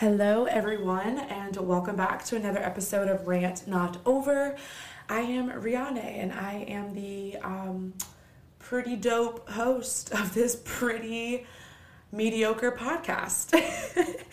Hello, 0.00 0.46
everyone, 0.46 1.18
and 1.18 1.54
welcome 1.58 1.94
back 1.94 2.24
to 2.24 2.34
another 2.34 2.58
episode 2.58 3.06
of 3.06 3.28
Rant 3.28 3.68
Not 3.68 3.98
Over. 4.06 4.56
I 5.10 5.20
am 5.20 5.50
Rihanna, 5.50 6.02
and 6.02 6.32
I 6.32 6.64
am 6.68 6.94
the 6.94 7.36
um, 7.44 7.92
pretty 8.58 8.96
dope 8.96 9.46
host 9.50 10.10
of 10.14 10.32
this 10.32 10.58
pretty 10.64 11.46
mediocre 12.12 12.72
podcast. 12.72 13.52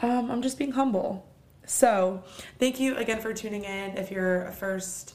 um, 0.00 0.32
I'm 0.32 0.42
just 0.42 0.58
being 0.58 0.72
humble. 0.72 1.24
So, 1.64 2.24
thank 2.58 2.80
you 2.80 2.96
again 2.96 3.20
for 3.20 3.32
tuning 3.32 3.62
in. 3.62 3.96
If 3.96 4.10
you're 4.10 4.46
a 4.46 4.52
first 4.52 5.14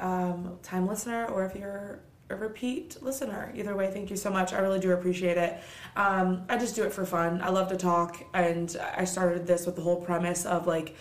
um, 0.00 0.58
time 0.64 0.88
listener 0.88 1.26
or 1.26 1.46
if 1.46 1.54
you're 1.54 2.00
a 2.30 2.36
repeat 2.36 2.96
listener. 3.02 3.52
Either 3.54 3.74
way, 3.74 3.90
thank 3.90 4.10
you 4.10 4.16
so 4.16 4.30
much. 4.30 4.52
I 4.52 4.58
really 4.58 4.80
do 4.80 4.92
appreciate 4.92 5.38
it. 5.38 5.58
Um, 5.96 6.44
I 6.48 6.58
just 6.58 6.76
do 6.76 6.84
it 6.84 6.92
for 6.92 7.06
fun. 7.06 7.40
I 7.42 7.48
love 7.48 7.68
to 7.70 7.76
talk, 7.76 8.22
and 8.34 8.76
I 8.96 9.04
started 9.04 9.46
this 9.46 9.66
with 9.66 9.76
the 9.76 9.82
whole 9.82 10.00
premise 10.00 10.44
of 10.44 10.66
like 10.66 10.94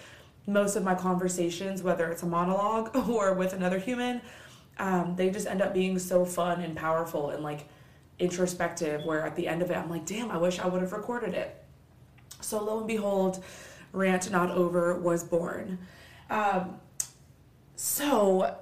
most 0.45 0.77
of 0.77 0.83
my 0.83 0.95
conversations, 0.95 1.83
whether 1.83 2.09
it's 2.09 2.23
a 2.23 2.25
monologue 2.25 2.95
or 3.09 3.33
with 3.33 3.53
another 3.53 3.77
human, 3.77 4.21
um, 4.79 5.15
they 5.15 5.29
just 5.29 5.47
end 5.47 5.61
up 5.61 5.73
being 5.73 5.99
so 5.99 6.23
fun 6.23 6.61
and 6.61 6.75
powerful 6.75 7.31
and 7.31 7.43
like 7.43 7.67
introspective. 8.19 9.03
Where 9.03 9.25
at 9.25 9.35
the 9.35 9.47
end 9.47 9.61
of 9.61 9.69
it, 9.69 9.75
I'm 9.75 9.89
like, 9.89 10.05
damn, 10.05 10.31
I 10.31 10.37
wish 10.37 10.59
I 10.59 10.67
would 10.67 10.81
have 10.81 10.93
recorded 10.93 11.33
it. 11.33 11.63
So 12.39 12.63
lo 12.63 12.77
and 12.77 12.87
behold, 12.87 13.43
Rant 13.91 14.31
Not 14.31 14.51
Over 14.51 14.97
was 14.97 15.23
born. 15.23 15.79
Um, 16.29 16.79
so 17.75 18.57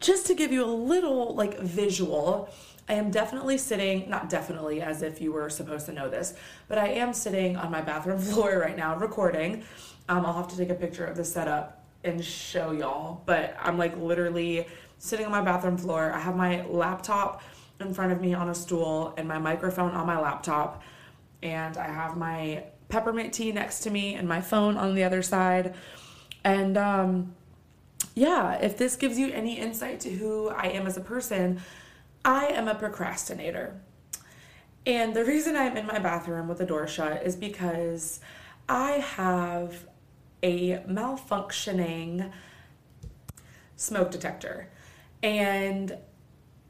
just 0.00 0.26
to 0.26 0.34
give 0.34 0.52
you 0.52 0.64
a 0.64 0.66
little 0.66 1.34
like 1.34 1.58
visual, 1.58 2.48
I 2.88 2.94
am 2.94 3.10
definitely 3.10 3.58
sitting, 3.58 4.08
not 4.10 4.28
definitely 4.28 4.82
as 4.82 5.02
if 5.02 5.20
you 5.20 5.32
were 5.32 5.48
supposed 5.48 5.86
to 5.86 5.92
know 5.92 6.08
this, 6.08 6.34
but 6.68 6.78
I 6.78 6.88
am 6.88 7.14
sitting 7.14 7.56
on 7.56 7.70
my 7.70 7.80
bathroom 7.80 8.18
floor 8.20 8.58
right 8.58 8.76
now 8.76 8.96
recording. 8.96 9.64
Um, 10.08 10.26
I'll 10.26 10.34
have 10.34 10.48
to 10.48 10.56
take 10.56 10.70
a 10.70 10.74
picture 10.74 11.04
of 11.04 11.16
the 11.16 11.24
setup 11.24 11.82
and 12.04 12.22
show 12.22 12.72
y'all, 12.72 13.22
but 13.24 13.56
I'm 13.60 13.78
like 13.78 13.96
literally 13.96 14.66
sitting 14.98 15.24
on 15.24 15.32
my 15.32 15.40
bathroom 15.40 15.78
floor. 15.78 16.12
I 16.12 16.20
have 16.20 16.36
my 16.36 16.64
laptop 16.66 17.42
in 17.80 17.94
front 17.94 18.12
of 18.12 18.20
me 18.20 18.34
on 18.34 18.50
a 18.50 18.54
stool 18.54 19.14
and 19.16 19.26
my 19.26 19.38
microphone 19.38 19.92
on 19.92 20.06
my 20.06 20.20
laptop, 20.20 20.82
and 21.42 21.76
I 21.78 21.86
have 21.86 22.16
my 22.16 22.64
peppermint 22.88 23.32
tea 23.32 23.50
next 23.50 23.80
to 23.80 23.90
me 23.90 24.14
and 24.14 24.28
my 24.28 24.40
phone 24.40 24.76
on 24.76 24.94
the 24.94 25.04
other 25.04 25.22
side. 25.22 25.74
And 26.44 26.76
um, 26.76 27.34
yeah, 28.14 28.54
if 28.54 28.76
this 28.76 28.96
gives 28.96 29.18
you 29.18 29.32
any 29.32 29.58
insight 29.58 30.00
to 30.00 30.10
who 30.10 30.48
I 30.48 30.68
am 30.68 30.86
as 30.86 30.96
a 30.96 31.00
person, 31.00 31.60
I 32.24 32.46
am 32.46 32.68
a 32.68 32.74
procrastinator. 32.74 33.80
And 34.86 35.14
the 35.14 35.24
reason 35.24 35.56
I'm 35.56 35.76
in 35.76 35.86
my 35.86 35.98
bathroom 35.98 36.48
with 36.48 36.58
the 36.58 36.66
door 36.66 36.86
shut 36.86 37.22
is 37.22 37.36
because 37.36 38.20
I 38.68 38.92
have 38.92 39.86
a 40.42 40.78
malfunctioning 40.80 42.30
smoke 43.76 44.10
detector. 44.10 44.68
And 45.22 45.96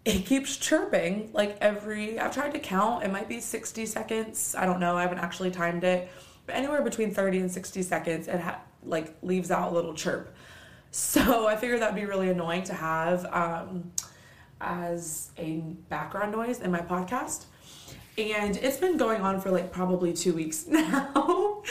it 0.04 0.26
keeps 0.26 0.56
chirping 0.56 1.30
like 1.32 1.56
every 1.60 2.18
I've 2.18 2.34
tried 2.34 2.52
to 2.52 2.58
count, 2.60 3.04
it 3.04 3.10
might 3.10 3.28
be 3.28 3.40
60 3.40 3.86
seconds. 3.86 4.54
I 4.56 4.66
don't 4.66 4.80
know, 4.80 4.96
I 4.96 5.02
haven't 5.02 5.18
actually 5.18 5.50
timed 5.50 5.82
it. 5.82 6.08
But 6.46 6.56
anywhere 6.56 6.82
between 6.82 7.12
30 7.12 7.38
and 7.38 7.50
60 7.50 7.82
seconds 7.82 8.28
it 8.28 8.38
ha- 8.38 8.60
like 8.84 9.16
leaves 9.22 9.50
out 9.50 9.72
a 9.72 9.74
little 9.74 9.94
chirp. 9.94 10.34
So 10.94 11.48
I 11.48 11.56
figured 11.56 11.82
that'd 11.82 11.96
be 11.96 12.04
really 12.04 12.30
annoying 12.30 12.62
to 12.64 12.72
have 12.72 13.26
um, 13.26 13.90
as 14.60 15.30
a 15.36 15.56
background 15.88 16.30
noise 16.30 16.60
in 16.60 16.70
my 16.70 16.80
podcast. 16.80 17.46
And 18.16 18.56
it's 18.58 18.76
been 18.76 18.96
going 18.96 19.20
on 19.20 19.40
for 19.40 19.50
like 19.50 19.72
probably 19.72 20.12
two 20.12 20.32
weeks 20.34 20.66
now. 20.68 21.62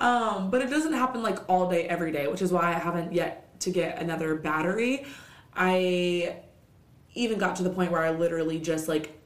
um, 0.00 0.50
but 0.50 0.62
it 0.62 0.68
doesn't 0.68 0.94
happen 0.94 1.22
like 1.22 1.48
all 1.48 1.70
day, 1.70 1.84
every 1.86 2.10
day, 2.10 2.26
which 2.26 2.42
is 2.42 2.52
why 2.52 2.74
I 2.74 2.78
haven't 2.78 3.12
yet 3.12 3.60
to 3.60 3.70
get 3.70 4.02
another 4.02 4.34
battery. 4.34 5.06
I 5.54 6.38
even 7.14 7.38
got 7.38 7.54
to 7.56 7.62
the 7.62 7.70
point 7.70 7.92
where 7.92 8.02
I 8.02 8.10
literally 8.10 8.58
just 8.58 8.88
like 8.88 9.16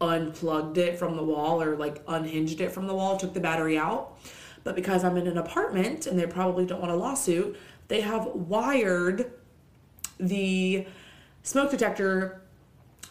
unplugged 0.00 0.78
it 0.78 0.98
from 0.98 1.14
the 1.14 1.22
wall 1.22 1.62
or 1.62 1.76
like 1.76 2.02
unhinged 2.08 2.60
it 2.60 2.72
from 2.72 2.88
the 2.88 2.94
wall, 2.94 3.16
took 3.16 3.34
the 3.34 3.40
battery 3.40 3.78
out. 3.78 4.18
But 4.64 4.74
because 4.74 5.04
I'm 5.04 5.16
in 5.16 5.28
an 5.28 5.38
apartment 5.38 6.08
and 6.08 6.18
they 6.18 6.26
probably 6.26 6.66
don't 6.66 6.80
want 6.80 6.90
a 6.90 6.96
lawsuit, 6.96 7.56
they 7.88 8.00
have 8.00 8.26
wired 8.26 9.32
the 10.18 10.86
smoke 11.42 11.70
detector 11.70 12.42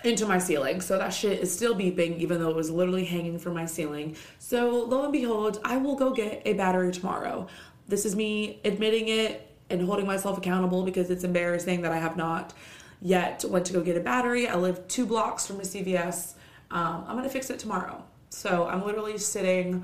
into 0.03 0.25
my 0.25 0.37
ceiling. 0.37 0.81
So 0.81 0.97
that 0.97 1.09
shit 1.13 1.39
is 1.39 1.53
still 1.53 1.75
beeping, 1.75 2.19
even 2.19 2.39
though 2.39 2.49
it 2.49 2.55
was 2.55 2.69
literally 2.69 3.05
hanging 3.05 3.39
from 3.39 3.53
my 3.53 3.65
ceiling. 3.65 4.15
So 4.39 4.85
lo 4.85 5.03
and 5.03 5.13
behold, 5.13 5.59
I 5.63 5.77
will 5.77 5.95
go 5.95 6.11
get 6.11 6.41
a 6.45 6.53
battery 6.53 6.91
tomorrow. 6.91 7.47
This 7.87 8.05
is 8.05 8.15
me 8.15 8.59
admitting 8.63 9.07
it 9.07 9.51
and 9.69 9.81
holding 9.81 10.05
myself 10.05 10.37
accountable 10.37 10.83
because 10.83 11.09
it's 11.09 11.23
embarrassing 11.23 11.81
that 11.81 11.91
I 11.91 11.97
have 11.97 12.17
not 12.17 12.53
yet 13.01 13.43
went 13.47 13.65
to 13.65 13.73
go 13.73 13.81
get 13.81 13.97
a 13.97 13.99
battery. 13.99 14.47
I 14.47 14.55
live 14.55 14.87
two 14.87 15.05
blocks 15.05 15.45
from 15.45 15.59
a 15.59 15.63
CVS. 15.63 16.33
Um, 16.71 17.05
I'm 17.07 17.15
gonna 17.15 17.29
fix 17.29 17.49
it 17.49 17.59
tomorrow. 17.59 18.03
So 18.29 18.67
I'm 18.67 18.85
literally 18.85 19.17
sitting 19.17 19.83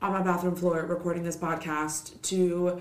on 0.00 0.12
my 0.12 0.22
bathroom 0.22 0.54
floor 0.54 0.84
recording 0.86 1.22
this 1.22 1.36
podcast 1.36 2.20
to 2.22 2.80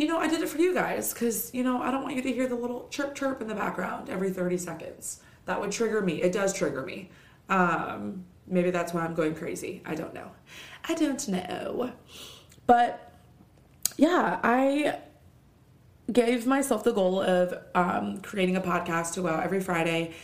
you 0.00 0.06
know, 0.06 0.18
I 0.18 0.28
did 0.28 0.40
it 0.40 0.48
for 0.48 0.58
you 0.58 0.72
guys 0.72 1.12
because, 1.12 1.52
you 1.52 1.62
know, 1.62 1.82
I 1.82 1.90
don't 1.90 2.02
want 2.02 2.16
you 2.16 2.22
to 2.22 2.32
hear 2.32 2.46
the 2.46 2.54
little 2.54 2.88
chirp 2.88 3.14
chirp 3.14 3.42
in 3.42 3.48
the 3.48 3.54
background 3.54 4.08
every 4.08 4.30
30 4.30 4.56
seconds. 4.56 5.20
That 5.44 5.60
would 5.60 5.72
trigger 5.72 6.00
me. 6.00 6.22
It 6.22 6.32
does 6.32 6.54
trigger 6.54 6.82
me. 6.82 7.10
Um, 7.50 8.24
maybe 8.46 8.70
that's 8.70 8.94
why 8.94 9.02
I'm 9.02 9.14
going 9.14 9.34
crazy. 9.34 9.82
I 9.84 9.94
don't 9.94 10.14
know. 10.14 10.30
I 10.88 10.94
don't 10.94 11.28
know. 11.28 11.92
But 12.66 13.12
yeah, 13.98 14.40
I 14.42 14.98
gave 16.10 16.46
myself 16.46 16.82
the 16.82 16.92
goal 16.92 17.20
of 17.20 17.54
um, 17.74 18.22
creating 18.22 18.56
a 18.56 18.60
podcast 18.62 19.12
to 19.14 19.22
go 19.22 19.28
out 19.28 19.42
every 19.42 19.60
Friday. 19.60 20.14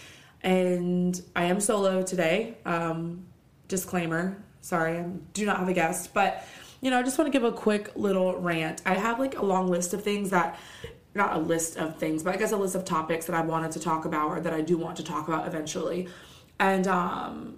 And 0.42 1.20
I 1.34 1.44
am 1.44 1.60
solo 1.60 2.02
today. 2.02 2.56
Um, 2.64 3.26
disclaimer 3.68 4.42
sorry, 4.66 4.98
I 4.98 5.04
do 5.32 5.46
not 5.46 5.58
have 5.58 5.68
a 5.68 5.72
guest. 5.72 6.12
But 6.12 6.44
you 6.86 6.90
know, 6.90 7.00
I 7.00 7.02
just 7.02 7.18
want 7.18 7.26
to 7.26 7.36
give 7.36 7.42
a 7.42 7.50
quick 7.50 7.90
little 7.96 8.38
rant. 8.38 8.80
I 8.86 8.94
have 8.94 9.18
like 9.18 9.36
a 9.36 9.44
long 9.44 9.66
list 9.66 9.92
of 9.92 10.04
things 10.04 10.30
that 10.30 10.56
not 11.16 11.34
a 11.34 11.38
list 11.40 11.76
of 11.78 11.98
things, 11.98 12.22
but 12.22 12.32
I 12.32 12.38
guess 12.38 12.52
a 12.52 12.56
list 12.56 12.76
of 12.76 12.84
topics 12.84 13.26
that 13.26 13.34
I 13.34 13.40
wanted 13.40 13.72
to 13.72 13.80
talk 13.80 14.04
about 14.04 14.28
or 14.28 14.40
that 14.40 14.54
I 14.54 14.60
do 14.60 14.78
want 14.78 14.96
to 14.98 15.02
talk 15.02 15.26
about 15.26 15.48
eventually. 15.48 16.08
And 16.60 16.86
um 16.86 17.56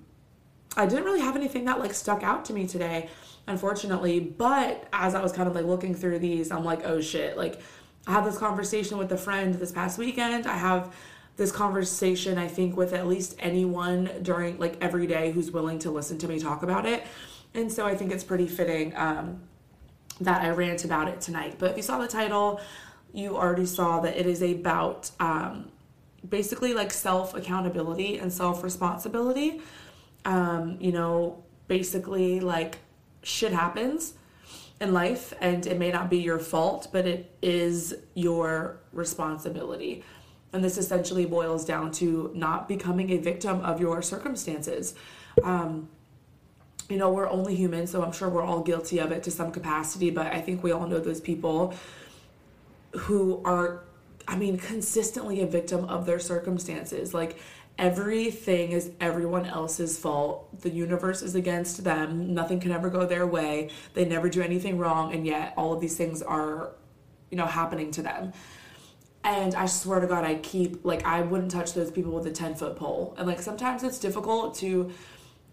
I 0.78 0.87
didn't 0.87 1.05
really 1.05 1.21
have 1.21 1.37
anything 1.37 1.66
that 1.66 1.78
like 1.78 1.93
stuck 1.93 2.22
out 2.22 2.47
to 2.47 2.55
me 2.55 2.66
today, 2.66 3.11
unfortunately. 3.47 4.19
But 4.19 4.89
as 4.94 5.15
I 5.15 5.22
was 5.22 5.33
kind 5.33 5.47
of 5.47 5.55
like 5.55 5.66
looking 5.66 5.95
through 5.95 6.21
these, 6.21 6.50
I'm 6.50 6.65
like, 6.65 6.87
oh 6.87 7.03
shit, 7.03 7.37
like 7.37 7.60
I 8.06 8.12
had 8.12 8.25
this 8.25 8.39
conversation 8.39 8.97
with 8.97 9.12
a 9.12 9.19
friend 9.19 9.53
this 9.53 9.72
past 9.72 9.99
weekend. 9.99 10.47
I 10.47 10.56
have 10.56 10.95
this 11.37 11.53
conversation, 11.53 12.39
I 12.39 12.49
think, 12.49 12.78
with 12.78 12.95
at 12.95 13.06
least 13.06 13.37
anyone 13.41 14.10
during 14.22 14.59
like 14.59 14.78
every 14.81 15.06
day 15.06 15.33
who's 15.33 15.50
willing 15.50 15.81
to 15.81 15.91
listen 15.91 16.16
to 16.16 16.28
me 16.28 16.39
talk 16.39 16.62
about 16.62 16.87
it. 16.87 17.06
And 17.54 17.72
so 17.72 17.86
I 17.86 17.94
think 17.94 18.12
it's 18.12 18.25
pretty 18.25 18.47
fitting 18.47 18.97
um, 18.97 19.41
that 20.20 20.42
I 20.42 20.50
rant 20.50 20.84
about 20.84 21.09
it 21.09 21.20
tonight. 21.20 21.56
But 21.59 21.72
if 21.72 21.76
you 21.76 21.82
saw 21.82 21.98
the 21.98 22.09
title, 22.09 22.60
you 23.12 23.36
already 23.36 23.66
saw 23.66 24.00
that 24.00 24.16
it 24.16 24.26
is 24.26 24.42
about 24.42 25.10
um, 25.19 25.70
basically 26.28 26.75
like 26.75 26.92
self 26.92 27.34
accountability 27.34 28.19
and 28.19 28.32
self 28.32 28.62
responsibility. 28.62 29.60
Um, 30.25 30.76
you 30.81 30.92
know, 30.92 31.42
basically 31.69 32.41
like 32.41 32.78
shit 33.22 33.53
happens 33.53 34.15
in 34.80 34.92
life 34.92 35.32
and 35.41 35.66
it 35.66 35.78
may 35.78 35.91
not 35.91 36.10
be 36.10 36.19
your 36.19 36.38
fault, 36.38 36.88
but 36.92 37.06
it 37.06 37.34
is 37.42 37.94
your 38.15 38.80
responsibility. 38.92 40.04
And 40.53 40.65
this 40.65 40.78
essentially 40.78 41.26
boils 41.26 41.65
down 41.65 41.92
to 41.92 42.30
not 42.34 42.69
becoming 42.69 43.10
a 43.10 43.19
victim 43.19 43.60
of 43.60 43.80
your 43.80 44.00
circumstances. 44.03 44.94
Um, 45.42 45.88
you 46.88 46.96
know, 46.96 47.12
we're 47.12 47.28
only 47.28 47.54
human, 47.54 47.86
so 47.86 48.02
I'm 48.02 48.12
sure 48.12 48.28
we're 48.28 48.42
all 48.42 48.62
guilty 48.62 48.98
of 48.98 49.12
it 49.12 49.22
to 49.24 49.30
some 49.30 49.52
capacity, 49.52 50.10
but 50.10 50.28
I 50.28 50.40
think 50.40 50.62
we 50.62 50.72
all 50.72 50.86
know 50.86 51.00
those 51.00 51.20
people 51.20 51.74
who 52.92 53.42
are, 53.44 53.84
I 54.26 54.36
mean, 54.36 54.56
consistently 54.56 55.42
a 55.42 55.46
victim 55.46 55.84
of 55.84 56.06
their 56.06 56.18
circumstances. 56.18 57.12
Like, 57.12 57.38
everything 57.78 58.72
is 58.72 58.90
everyone 59.00 59.44
else's 59.44 59.98
fault. 59.98 60.62
The 60.62 60.70
universe 60.70 61.22
is 61.22 61.34
against 61.34 61.84
them. 61.84 62.34
Nothing 62.34 62.58
can 62.58 62.72
ever 62.72 62.88
go 62.88 63.06
their 63.06 63.26
way. 63.26 63.70
They 63.92 64.06
never 64.06 64.30
do 64.30 64.40
anything 64.40 64.78
wrong, 64.78 65.12
and 65.12 65.26
yet 65.26 65.52
all 65.56 65.74
of 65.74 65.80
these 65.80 65.96
things 65.96 66.22
are, 66.22 66.72
you 67.30 67.36
know, 67.36 67.46
happening 67.46 67.90
to 67.92 68.02
them. 68.02 68.32
And 69.24 69.54
I 69.54 69.66
swear 69.66 70.00
to 70.00 70.06
God, 70.06 70.24
I 70.24 70.36
keep, 70.36 70.84
like, 70.86 71.04
I 71.04 71.20
wouldn't 71.20 71.50
touch 71.50 71.74
those 71.74 71.90
people 71.90 72.12
with 72.12 72.26
a 72.26 72.30
10 72.30 72.54
foot 72.54 72.76
pole. 72.76 73.14
And, 73.18 73.26
like, 73.26 73.42
sometimes 73.42 73.82
it's 73.82 73.98
difficult 73.98 74.54
to 74.56 74.90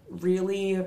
really 0.08 0.82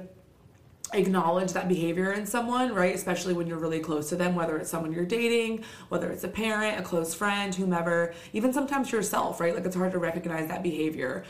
acknowledge 0.93 1.53
that 1.53 1.67
behavior 1.67 2.11
in 2.13 2.25
someone, 2.25 2.73
right? 2.73 2.95
Especially 2.95 3.33
when 3.33 3.47
you're 3.47 3.59
really 3.59 3.79
close 3.79 4.09
to 4.09 4.15
them, 4.15 4.35
whether 4.35 4.57
it's 4.57 4.69
someone 4.69 4.91
you're 4.91 5.05
dating, 5.05 5.63
whether 5.89 6.11
it's 6.11 6.23
a 6.23 6.27
parent, 6.27 6.79
a 6.79 6.83
close 6.83 7.13
friend, 7.13 7.53
whomever, 7.53 8.13
even 8.33 8.53
sometimes 8.53 8.91
yourself, 8.91 9.39
right? 9.39 9.53
Like 9.53 9.65
it's 9.65 9.75
hard 9.75 9.91
to 9.91 9.99
recognize 9.99 10.47
that 10.47 10.63
behavior. 10.63 11.23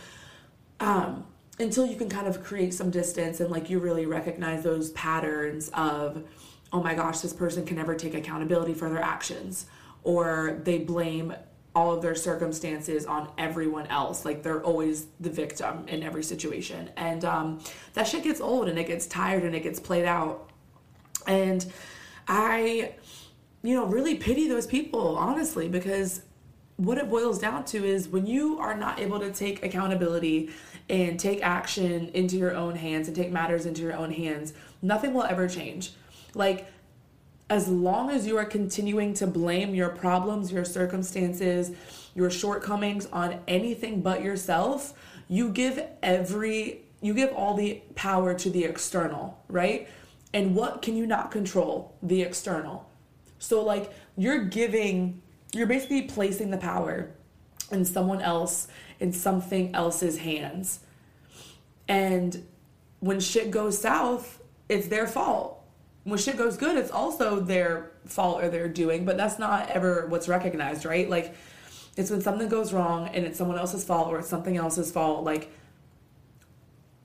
Um, 0.79 1.25
until 1.59 1.85
you 1.85 1.97
can 1.97 2.09
kind 2.09 2.27
of 2.27 2.43
create 2.43 2.73
some 2.73 2.89
distance 2.89 3.41
and 3.41 3.51
like 3.51 3.69
you 3.69 3.79
really 3.79 4.05
recognize 4.05 4.63
those 4.63 4.91
patterns 4.91 5.69
of 5.73 6.23
oh 6.71 6.83
my 6.83 6.93
gosh, 6.93 7.19
this 7.19 7.33
person 7.33 7.65
can 7.65 7.77
never 7.77 7.95
take 7.95 8.13
accountability 8.13 8.73
for 8.73 8.89
their 8.89 9.01
actions, 9.01 9.65
or 10.03 10.59
they 10.63 10.77
blame 10.77 11.33
all 11.75 11.93
of 11.93 12.01
their 12.01 12.15
circumstances 12.15 13.05
on 13.05 13.29
everyone 13.37 13.87
else. 13.87 14.25
Like 14.25 14.43
they're 14.43 14.63
always 14.63 15.07
the 15.19 15.29
victim 15.29 15.85
in 15.87 16.03
every 16.03 16.23
situation. 16.23 16.89
And 16.97 17.23
um, 17.25 17.59
that 17.93 18.07
shit 18.07 18.23
gets 18.23 18.41
old 18.41 18.67
and 18.69 18.79
it 18.79 18.87
gets 18.87 19.05
tired 19.05 19.43
and 19.43 19.55
it 19.55 19.63
gets 19.63 19.79
played 19.79 20.05
out. 20.05 20.49
And 21.27 21.65
I, 22.27 22.93
you 23.61 23.75
know, 23.75 23.85
really 23.85 24.15
pity 24.15 24.47
those 24.47 24.65
people, 24.65 25.17
honestly, 25.17 25.67
because 25.67 26.23
what 26.77 26.97
it 26.97 27.09
boils 27.09 27.39
down 27.39 27.65
to 27.65 27.83
is 27.83 28.07
when 28.07 28.25
you 28.25 28.57
are 28.59 28.75
not 28.75 28.99
able 28.99 29.19
to 29.19 29.31
take 29.31 29.63
accountability 29.63 30.49
and 30.89 31.19
take 31.19 31.43
action 31.43 32.09
into 32.13 32.37
your 32.37 32.55
own 32.55 32.75
hands 32.75 33.07
and 33.07 33.15
take 33.15 33.31
matters 33.31 33.65
into 33.65 33.81
your 33.81 33.95
own 33.95 34.11
hands, 34.11 34.53
nothing 34.81 35.13
will 35.13 35.23
ever 35.23 35.47
change. 35.47 35.91
Like, 36.33 36.71
as 37.49 37.67
long 37.67 38.11
as 38.11 38.27
you 38.27 38.37
are 38.37 38.45
continuing 38.45 39.13
to 39.15 39.25
blame 39.25 39.73
your 39.73 39.89
problems, 39.89 40.51
your 40.51 40.65
circumstances, 40.65 41.71
your 42.13 42.29
shortcomings 42.29 43.07
on 43.07 43.39
anything 43.47 44.01
but 44.01 44.23
yourself, 44.23 44.93
you 45.27 45.49
give 45.49 45.83
every 46.03 46.81
you 47.01 47.13
give 47.13 47.31
all 47.33 47.55
the 47.55 47.81
power 47.95 48.33
to 48.33 48.49
the 48.49 48.65
external, 48.65 49.41
right? 49.47 49.87
And 50.33 50.53
what 50.53 50.81
can 50.81 50.97
you 50.97 51.07
not 51.07 51.31
control? 51.31 51.95
The 52.03 52.21
external. 52.21 52.89
So 53.39 53.63
like 53.63 53.91
you're 54.15 54.45
giving 54.45 55.21
you're 55.53 55.67
basically 55.67 56.03
placing 56.03 56.51
the 56.51 56.57
power 56.57 57.09
in 57.71 57.85
someone 57.85 58.21
else 58.21 58.67
in 58.99 59.13
something 59.13 59.73
else's 59.73 60.19
hands. 60.19 60.81
And 61.87 62.45
when 62.99 63.19
shit 63.19 63.49
goes 63.49 63.79
south, 63.79 64.43
it's 64.67 64.87
their 64.87 65.07
fault 65.07 65.58
when 66.09 66.19
shit 66.19 66.37
goes 66.37 66.57
good, 66.57 66.77
it's 66.77 66.91
also 66.91 67.39
their 67.39 67.91
fault 68.05 68.43
or 68.43 68.49
their 68.49 68.67
doing, 68.67 69.05
but 69.05 69.17
that's 69.17 69.39
not 69.39 69.69
ever 69.69 70.07
what's 70.07 70.27
recognized, 70.27 70.85
right? 70.85 71.09
Like, 71.09 71.35
it's 71.97 72.09
when 72.09 72.21
something 72.21 72.47
goes 72.47 72.71
wrong 72.71 73.07
and 73.09 73.25
it's 73.25 73.37
someone 73.37 73.57
else's 73.57 73.83
fault 73.83 74.07
or 74.07 74.19
it's 74.19 74.29
something 74.29 74.57
else's 74.57 74.91
fault, 74.91 75.23
like, 75.23 75.51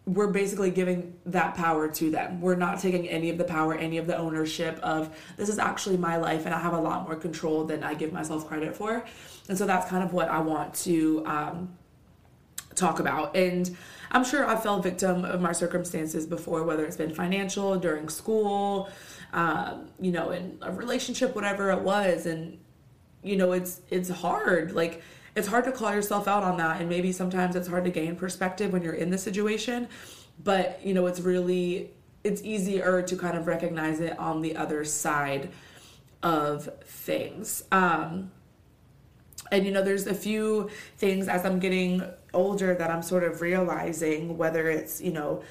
we're 0.06 0.28
basically 0.28 0.70
giving 0.70 1.14
that 1.24 1.54
power 1.54 1.88
to 1.88 2.10
them. 2.10 2.40
We're 2.40 2.56
not 2.56 2.78
taking 2.78 3.08
any 3.08 3.30
of 3.30 3.38
the 3.38 3.44
power, 3.44 3.74
any 3.74 3.96
of 3.96 4.06
the 4.06 4.16
ownership 4.16 4.78
of 4.82 5.16
this 5.38 5.48
is 5.48 5.58
actually 5.58 5.96
my 5.96 6.18
life 6.18 6.44
and 6.44 6.54
I 6.54 6.58
have 6.58 6.74
a 6.74 6.80
lot 6.80 7.06
more 7.06 7.16
control 7.16 7.64
than 7.64 7.82
I 7.82 7.94
give 7.94 8.12
myself 8.12 8.46
credit 8.46 8.76
for. 8.76 9.04
And 9.48 9.56
so 9.56 9.64
that's 9.66 9.88
kind 9.88 10.04
of 10.04 10.12
what 10.12 10.28
I 10.28 10.40
want 10.40 10.74
to 10.74 11.24
um, 11.24 11.76
talk 12.74 13.00
about. 13.00 13.34
And 13.34 13.74
I'm 14.14 14.24
sure 14.24 14.46
I've 14.46 14.62
fell 14.62 14.80
victim 14.80 15.24
of 15.24 15.40
my 15.40 15.50
circumstances 15.50 16.24
before, 16.24 16.62
whether 16.62 16.84
it's 16.86 16.96
been 16.96 17.12
financial, 17.12 17.76
during 17.76 18.08
school, 18.08 18.88
um, 19.32 19.88
you 20.00 20.12
know, 20.12 20.30
in 20.30 20.56
a 20.62 20.70
relationship, 20.70 21.34
whatever 21.34 21.72
it 21.72 21.80
was. 21.80 22.26
And, 22.26 22.58
you 23.24 23.36
know, 23.36 23.50
it's 23.50 23.80
it's 23.90 24.08
hard. 24.08 24.70
Like 24.70 25.02
it's 25.34 25.48
hard 25.48 25.64
to 25.64 25.72
call 25.72 25.92
yourself 25.92 26.28
out 26.28 26.44
on 26.44 26.56
that. 26.58 26.80
And 26.80 26.88
maybe 26.88 27.10
sometimes 27.10 27.56
it's 27.56 27.66
hard 27.66 27.84
to 27.86 27.90
gain 27.90 28.14
perspective 28.14 28.72
when 28.72 28.82
you're 28.82 28.94
in 28.94 29.10
the 29.10 29.18
situation. 29.18 29.88
But, 30.44 30.80
you 30.84 30.94
know, 30.94 31.06
it's 31.06 31.20
really 31.20 31.90
it's 32.22 32.40
easier 32.42 33.02
to 33.02 33.16
kind 33.16 33.36
of 33.36 33.48
recognize 33.48 33.98
it 33.98 34.16
on 34.18 34.42
the 34.42 34.56
other 34.56 34.84
side 34.84 35.50
of 36.22 36.70
things. 36.84 37.64
Um 37.72 38.30
and 39.50 39.66
you 39.66 39.72
know 39.72 39.82
there's 39.82 40.06
a 40.06 40.14
few 40.14 40.70
things 40.96 41.28
as 41.28 41.44
i'm 41.44 41.58
getting 41.58 42.02
older 42.34 42.74
that 42.74 42.90
i'm 42.90 43.02
sort 43.02 43.24
of 43.24 43.40
realizing 43.40 44.36
whether 44.36 44.68
it's 44.68 45.00
you 45.00 45.12
know 45.12 45.42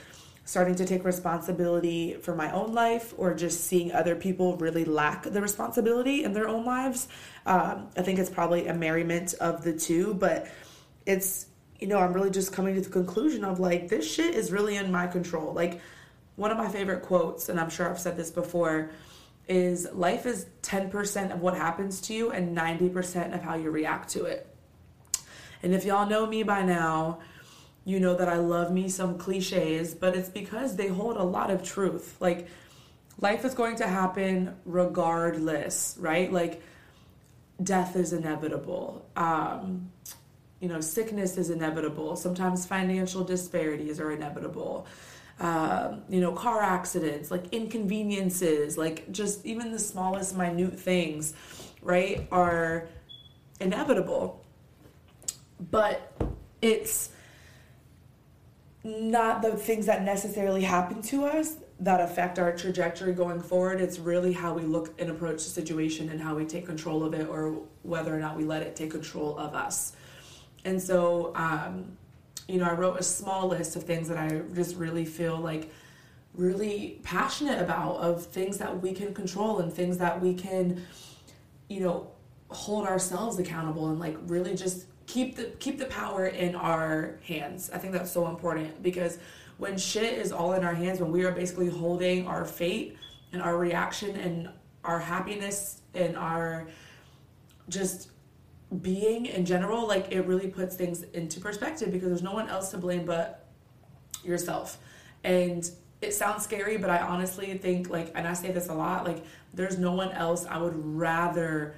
starting 0.46 0.76
to 0.76 0.86
take 0.86 1.06
responsibility 1.06 2.16
for 2.16 2.36
my 2.36 2.52
own 2.52 2.74
life 2.74 3.14
or 3.18 3.34
just 3.34 3.66
seeing 3.66 3.94
other 3.94 4.16
people 4.16 4.58
really 4.58 4.84
lack 4.84 5.24
the 5.24 5.42
responsibility 5.42 6.24
in 6.24 6.34
their 6.34 6.48
own 6.48 6.66
lives 6.66 7.08
um, 7.46 7.90
i 7.98 8.02
think 8.02 8.20
it's 8.20 8.30
probably 8.30 8.68
a 8.68 8.74
merriment 8.74 9.34
of 9.36 9.64
the 9.64 9.74
two 9.74 10.14
but 10.14 10.48
it's 11.06 11.48
you 11.80 11.88
know 11.88 11.98
i'm 11.98 12.14
really 12.14 12.32
just 12.32 12.54
coming 12.54 12.76
to 12.76 12.82
the 12.82 12.90
conclusion 12.90 13.44
of 13.44 13.60
like 13.60 13.88
this 13.88 14.10
shit 14.12 14.36
is 14.36 14.52
really 14.52 14.76
in 14.76 14.92
my 14.92 15.08
control 15.08 15.54
like 15.54 15.82
one 16.36 16.52
of 16.52 16.58
my 16.58 16.68
favorite 16.68 17.02
quotes 17.02 17.50
and 17.50 17.60
i'm 17.60 17.70
sure 17.70 17.90
i've 17.90 18.00
said 18.00 18.18
this 18.18 18.32
before 18.32 18.90
is 19.48 19.88
life 19.94 20.26
is 20.26 20.46
10% 20.62 21.34
of 21.34 21.42
what 21.42 21.56
happens 21.56 22.02
to 22.02 22.14
you 22.14 22.32
and 22.32 22.56
90% 22.56 23.36
of 23.36 23.42
how 23.42 23.56
you 23.56 23.70
react 23.72 24.10
to 24.10 24.26
it. 24.26 24.53
And 25.64 25.74
if 25.74 25.86
y'all 25.86 26.08
know 26.08 26.26
me 26.26 26.44
by 26.44 26.62
now, 26.62 27.20
you 27.86 28.00
know 28.00 28.16
that 28.16 28.30
I 28.30 28.38
love 28.38 28.72
me 28.72 28.90
some 28.90 29.18
cliches, 29.18 29.94
but 29.94 30.16
it's 30.16 30.30
because 30.30 30.76
they 30.76 30.88
hold 30.88 31.18
a 31.18 31.24
lot 31.24 31.50
of 31.50 31.64
truth. 31.64 32.16
Like, 32.20 32.48
life 33.20 33.44
is 33.46 33.54
going 33.54 33.78
to 33.78 33.88
happen 33.88 34.56
regardless, 34.66 35.96
right? 36.00 36.32
Like, 36.32 36.62
death 37.62 37.96
is 37.96 38.14
inevitable. 38.14 39.06
Um, 39.16 39.92
you 40.60 40.70
know, 40.70 40.80
sickness 40.80 41.38
is 41.38 41.50
inevitable. 41.50 42.16
Sometimes 42.16 42.66
financial 42.66 43.24
disparities 43.24 44.00
are 44.00 44.12
inevitable 44.12 44.88
uh, 45.40 45.98
you 46.10 46.22
know, 46.22 46.32
car 46.32 46.62
accidents, 46.62 47.32
like 47.32 47.52
inconveniences, 47.52 48.78
like 48.78 49.12
just 49.12 49.46
even 49.46 49.72
the 49.72 49.80
smallest 49.80 50.38
minute 50.38 50.80
things, 50.80 51.34
right, 51.82 52.28
are 52.32 52.88
inevitable. 53.60 54.43
But 55.72 56.12
it's 56.62 57.10
not 58.84 59.42
the 59.42 59.52
things 59.52 59.86
that 59.86 60.04
necessarily 60.04 60.62
happen 60.62 61.02
to 61.04 61.26
us 61.26 61.58
that 61.80 62.02
affect 62.02 62.40
our 62.40 62.56
trajectory 62.56 63.14
going 63.14 63.42
forward. 63.42 63.82
It's 63.82 64.00
really 64.00 64.34
how 64.34 64.54
we 64.54 64.64
look 64.64 64.94
and 65.00 65.10
approach 65.10 65.44
the 65.44 65.50
situation 65.50 66.10
and 66.10 66.22
how 66.22 66.36
we 66.36 66.46
take 66.46 66.66
control 66.66 67.04
of 67.04 67.14
it 67.14 67.28
or 67.28 67.62
whether 67.82 68.16
or 68.16 68.20
not 68.20 68.38
we 68.38 68.46
let 68.46 68.62
it 68.62 68.76
take 68.76 68.92
control 68.92 69.38
of 69.38 69.54
us. 69.54 69.94
And 70.66 70.82
so, 70.82 71.34
um, 71.36 71.98
you 72.48 72.58
know, 72.58 72.66
I 72.66 72.74
wrote 72.74 73.00
a 73.00 73.04
small 73.04 73.48
list 73.48 73.76
of 73.76 73.84
things 73.84 74.08
that 74.10 74.18
I 74.18 74.42
just 74.54 74.76
really 74.76 75.06
feel 75.06 75.38
like 75.38 75.72
really 76.34 77.00
passionate 77.04 77.62
about 77.62 77.98
of 77.98 78.26
things 78.26 78.58
that 78.58 78.82
we 78.82 78.94
can 78.94 79.14
control 79.14 79.60
and 79.60 79.72
things 79.72 79.98
that 80.00 80.20
we 80.22 80.34
can, 80.34 80.86
you 81.70 81.82
know, 81.82 82.08
hold 82.50 82.88
ourselves 82.88 83.40
accountable 83.40 83.90
and 83.90 84.00
like 84.00 84.18
really 84.28 84.56
just 84.56 84.86
keep 85.08 85.36
the 85.36 85.46
keep 85.60 85.78
the 85.78 85.86
power 85.86 86.28
in 86.28 86.56
our 86.56 87.20
hands. 87.26 87.70
I 87.74 87.78
think 87.78 87.94
that's 87.94 88.12
so 88.12 88.28
important 88.28 88.82
because 88.82 89.18
when 89.58 89.78
shit 89.78 90.18
is 90.18 90.32
all 90.32 90.54
in 90.54 90.64
our 90.64 90.74
hands, 90.74 91.00
when 91.00 91.12
we 91.12 91.24
are 91.26 91.32
basically 91.32 91.70
holding 91.70 92.28
our 92.28 92.46
fate 92.46 92.98
and 93.32 93.42
our 93.42 93.58
reaction 93.58 94.16
and 94.16 94.50
our 94.84 95.00
happiness 95.00 95.82
and 95.94 96.18
our 96.18 96.68
just 97.70 98.10
being 98.82 99.28
in 99.28 99.46
general, 99.46 99.88
like 99.88 100.12
it 100.12 100.22
really 100.22 100.48
puts 100.48 100.76
things 100.76 101.04
into 101.14 101.40
perspective 101.40 101.92
because 101.92 102.10
there's 102.10 102.24
no 102.24 102.34
one 102.34 102.50
else 102.50 102.72
to 102.72 102.78
blame 102.78 103.06
but 103.06 103.46
yourself. 104.24 104.80
And 105.24 105.70
it 106.02 106.14
sounds 106.14 106.44
scary, 106.44 106.78
but 106.78 106.90
I 106.90 107.00
honestly 107.00 107.58
think 107.58 107.90
like 107.90 108.12
and 108.16 108.28
I 108.28 108.34
say 108.34 108.52
this 108.52 108.70
a 108.70 108.74
lot, 108.74 109.06
like 109.06 109.24
there's 109.54 109.78
no 109.78 109.94
one 109.94 110.12
else 110.12 110.46
I 110.46 110.58
would 110.58 110.74
rather 110.76 111.76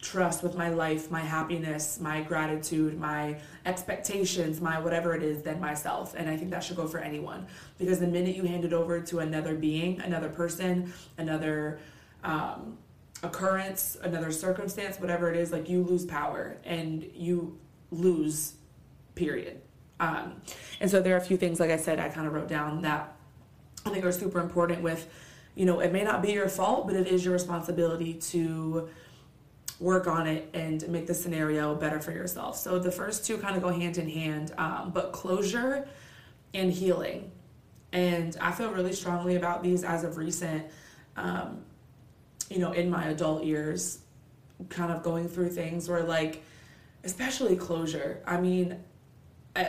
trust 0.00 0.42
with 0.42 0.54
my 0.56 0.68
life, 0.68 1.10
my 1.10 1.20
happiness, 1.20 1.98
my 2.00 2.22
gratitude, 2.22 2.98
my 2.98 3.36
expectations, 3.66 4.60
my 4.60 4.78
whatever 4.78 5.14
it 5.14 5.22
is 5.22 5.42
than 5.42 5.60
myself. 5.60 6.14
And 6.16 6.30
I 6.30 6.36
think 6.36 6.50
that 6.50 6.62
should 6.62 6.76
go 6.76 6.86
for 6.86 6.98
anyone 6.98 7.46
because 7.78 7.98
the 7.98 8.06
minute 8.06 8.36
you 8.36 8.44
hand 8.44 8.64
it 8.64 8.72
over 8.72 9.00
to 9.00 9.18
another 9.18 9.54
being, 9.54 10.00
another 10.00 10.28
person, 10.28 10.92
another 11.16 11.80
um, 12.22 12.78
occurrence, 13.22 13.96
another 14.02 14.30
circumstance, 14.30 15.00
whatever 15.00 15.30
it 15.32 15.36
is, 15.36 15.50
like 15.50 15.68
you 15.68 15.82
lose 15.82 16.04
power 16.04 16.58
and 16.64 17.10
you 17.14 17.58
lose, 17.90 18.54
period. 19.16 19.60
Um, 20.00 20.40
and 20.80 20.88
so 20.88 21.02
there 21.02 21.14
are 21.14 21.18
a 21.18 21.24
few 21.24 21.36
things, 21.36 21.58
like 21.58 21.70
I 21.70 21.76
said, 21.76 21.98
I 21.98 22.08
kind 22.08 22.26
of 22.26 22.32
wrote 22.32 22.48
down 22.48 22.82
that 22.82 23.16
I 23.84 23.90
think 23.90 24.04
are 24.04 24.12
super 24.12 24.40
important 24.40 24.82
with, 24.82 25.08
you 25.56 25.66
know, 25.66 25.80
it 25.80 25.92
may 25.92 26.04
not 26.04 26.22
be 26.22 26.32
your 26.32 26.48
fault, 26.48 26.86
but 26.86 26.94
it 26.94 27.08
is 27.08 27.24
your 27.24 27.34
responsibility 27.34 28.14
to 28.14 28.88
work 29.80 30.06
on 30.06 30.26
it 30.26 30.50
and 30.54 30.86
make 30.88 31.06
the 31.06 31.14
scenario 31.14 31.74
better 31.74 32.00
for 32.00 32.12
yourself. 32.12 32.56
So 32.56 32.78
the 32.78 32.90
first 32.90 33.24
two 33.24 33.38
kind 33.38 33.56
of 33.56 33.62
go 33.62 33.68
hand 33.68 33.98
in 33.98 34.08
hand, 34.08 34.52
um, 34.58 34.90
but 34.92 35.12
closure 35.12 35.88
and 36.52 36.72
healing. 36.72 37.30
And 37.92 38.36
I 38.40 38.52
feel 38.52 38.70
really 38.70 38.92
strongly 38.92 39.36
about 39.36 39.62
these 39.62 39.84
as 39.84 40.04
of 40.04 40.16
recent. 40.16 40.66
Um, 41.16 41.64
you 42.50 42.58
know, 42.58 42.72
in 42.72 42.90
my 42.90 43.06
adult 43.06 43.44
years, 43.44 44.00
kind 44.68 44.90
of 44.90 45.02
going 45.02 45.28
through 45.28 45.50
things 45.50 45.88
where, 45.88 46.02
like, 46.02 46.42
especially 47.04 47.56
closure. 47.56 48.22
I 48.26 48.40
mean, 48.40 48.78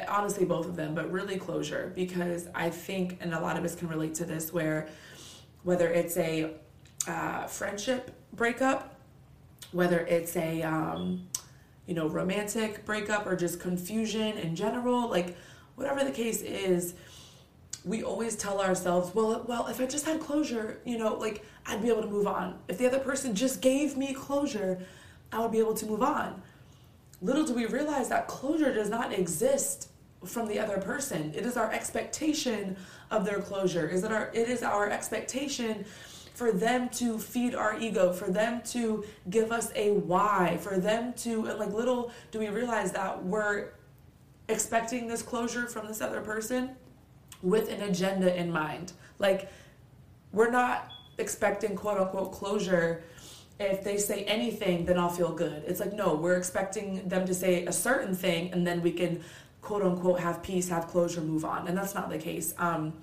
honestly, 0.07 0.45
both 0.45 0.65
of 0.65 0.75
them, 0.75 0.95
but 0.95 1.11
really 1.11 1.37
closure, 1.37 1.91
because 1.95 2.47
I 2.55 2.69
think, 2.69 3.17
and 3.21 3.33
a 3.33 3.39
lot 3.39 3.57
of 3.57 3.63
us 3.63 3.75
can 3.75 3.87
relate 3.87 4.15
to 4.15 4.25
this, 4.25 4.53
where 4.53 4.87
whether 5.63 5.89
it's 5.89 6.17
a 6.17 6.51
uh, 7.07 7.47
friendship 7.47 8.11
breakup, 8.33 8.98
whether 9.71 9.99
it's 9.99 10.35
a, 10.35 10.61
um, 10.63 11.27
you 11.85 11.93
know, 11.93 12.07
romantic 12.07 12.85
breakup 12.85 13.25
or 13.25 13.35
just 13.35 13.59
confusion 13.59 14.37
in 14.37 14.55
general, 14.55 15.09
like, 15.09 15.35
whatever 15.75 16.03
the 16.03 16.11
case 16.11 16.41
is, 16.41 16.93
we 17.85 18.03
always 18.03 18.35
tell 18.35 18.59
ourselves, 18.61 19.13
well, 19.15 19.43
well, 19.47 19.67
if 19.67 19.79
I 19.79 19.85
just 19.85 20.05
had 20.05 20.19
closure, 20.19 20.79
you 20.85 20.97
know, 20.97 21.15
like 21.15 21.45
I'd 21.65 21.81
be 21.81 21.89
able 21.89 22.01
to 22.01 22.07
move 22.07 22.27
on. 22.27 22.59
If 22.67 22.77
the 22.77 22.85
other 22.85 22.99
person 22.99 23.33
just 23.33 23.61
gave 23.61 23.95
me 23.95 24.13
closure, 24.13 24.79
I 25.31 25.39
would 25.39 25.51
be 25.51 25.59
able 25.59 25.75
to 25.75 25.85
move 25.85 26.03
on. 26.03 26.41
Little 27.21 27.45
do 27.45 27.53
we 27.53 27.65
realize 27.65 28.09
that 28.09 28.27
closure 28.27 28.73
does 28.73 28.89
not 28.89 29.13
exist 29.13 29.89
from 30.25 30.47
the 30.47 30.59
other 30.59 30.77
person. 30.77 31.33
It 31.35 31.45
is 31.45 31.55
our 31.55 31.71
expectation 31.71 32.75
of 33.11 33.25
their 33.25 33.39
closure. 33.39 33.87
Is 33.87 34.03
it 34.03 34.11
our 34.11 34.29
it 34.33 34.49
is 34.49 34.63
our 34.63 34.89
expectation 34.89 35.85
for 36.39 36.53
them 36.53 36.87
to 36.87 37.19
feed 37.19 37.53
our 37.53 37.77
ego, 37.77 38.13
for 38.13 38.31
them 38.31 38.61
to 38.61 39.03
give 39.29 39.51
us 39.51 39.73
a 39.75 39.91
why, 39.91 40.57
for 40.61 40.77
them 40.77 41.11
to 41.11 41.43
like 41.43 41.73
little 41.73 42.13
do 42.31 42.39
we 42.39 42.47
realize 42.47 42.93
that 42.93 43.21
we're 43.25 43.71
expecting 44.47 45.05
this 45.05 45.21
closure 45.21 45.67
from 45.67 45.85
this 45.85 45.99
other 45.99 46.21
person 46.21 46.77
with 47.43 47.69
an 47.69 47.81
agenda 47.81 48.33
in 48.39 48.49
mind. 48.49 48.93
Like, 49.19 49.51
we're 50.31 50.49
not 50.49 50.89
expecting 51.17 51.75
quote 51.75 51.99
unquote 51.99 52.31
closure. 52.31 53.03
If 53.59 53.83
they 53.83 53.97
say 53.97 54.23
anything, 54.23 54.85
then 54.85 54.97
I'll 54.97 55.09
feel 55.09 55.33
good. 55.33 55.63
It's 55.67 55.81
like, 55.81 55.91
no, 55.91 56.15
we're 56.15 56.37
expecting 56.37 57.05
them 57.09 57.25
to 57.25 57.33
say 57.33 57.65
a 57.65 57.73
certain 57.73 58.15
thing 58.15 58.53
and 58.53 58.65
then 58.65 58.81
we 58.81 58.93
can 58.93 59.21
quote 59.61 59.81
unquote 59.81 60.21
have 60.21 60.41
peace, 60.41 60.69
have 60.69 60.87
closure, 60.87 61.19
move 61.19 61.43
on. 61.43 61.67
And 61.67 61.77
that's 61.77 61.93
not 61.93 62.09
the 62.09 62.17
case. 62.17 62.53
Um, 62.57 62.93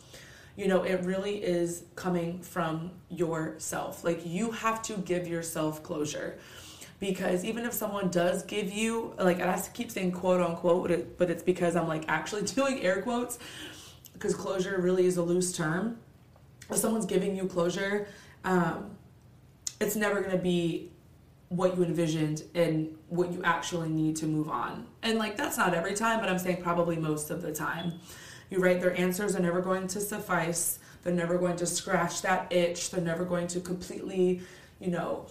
you 0.56 0.68
know, 0.68 0.82
it 0.82 1.02
really 1.02 1.36
is 1.36 1.84
coming 1.94 2.40
from 2.40 2.90
yourself. 3.10 4.04
Like, 4.04 4.24
you 4.24 4.50
have 4.52 4.82
to 4.82 4.94
give 4.94 5.28
yourself 5.28 5.82
closure 5.82 6.38
because 6.98 7.44
even 7.44 7.64
if 7.64 7.74
someone 7.74 8.08
does 8.08 8.42
give 8.44 8.72
you 8.72 9.12
like 9.18 9.38
and 9.38 9.50
i 9.50 9.62
keep 9.74 9.90
saying 9.90 10.10
quote 10.10 10.40
unquote 10.40 11.18
but 11.18 11.28
it's 11.28 11.42
because 11.42 11.76
i'm 11.76 11.86
like 11.86 12.06
actually 12.08 12.40
doing 12.54 12.80
air 12.80 13.02
quotes 13.02 13.38
because 14.18 14.34
closure 14.34 14.78
really 14.80 15.06
is 15.06 15.16
a 15.16 15.22
loose 15.22 15.52
term. 15.52 15.98
If 16.70 16.78
someone's 16.78 17.06
giving 17.06 17.36
you 17.36 17.46
closure, 17.46 18.08
um, 18.44 18.96
it's 19.80 19.94
never 19.94 20.20
going 20.20 20.32
to 20.32 20.42
be 20.42 20.90
what 21.48 21.76
you 21.76 21.84
envisioned 21.84 22.42
and 22.54 22.96
what 23.08 23.32
you 23.32 23.42
actually 23.44 23.88
need 23.88 24.16
to 24.16 24.26
move 24.26 24.48
on. 24.48 24.86
And 25.02 25.18
like 25.18 25.36
that's 25.36 25.56
not 25.56 25.74
every 25.74 25.94
time, 25.94 26.18
but 26.20 26.28
I'm 26.28 26.38
saying 26.38 26.62
probably 26.62 26.96
most 26.96 27.30
of 27.30 27.42
the 27.42 27.52
time. 27.52 28.00
You 28.50 28.58
write 28.58 28.80
their 28.80 28.96
answers 28.98 29.34
are 29.36 29.40
never 29.40 29.60
going 29.60 29.88
to 29.88 30.00
suffice. 30.00 30.78
They're 31.02 31.12
never 31.12 31.38
going 31.38 31.56
to 31.56 31.66
scratch 31.66 32.22
that 32.22 32.52
itch. 32.52 32.90
They're 32.90 33.00
never 33.00 33.24
going 33.24 33.46
to 33.48 33.60
completely, 33.60 34.42
you 34.80 34.90
know, 34.90 35.26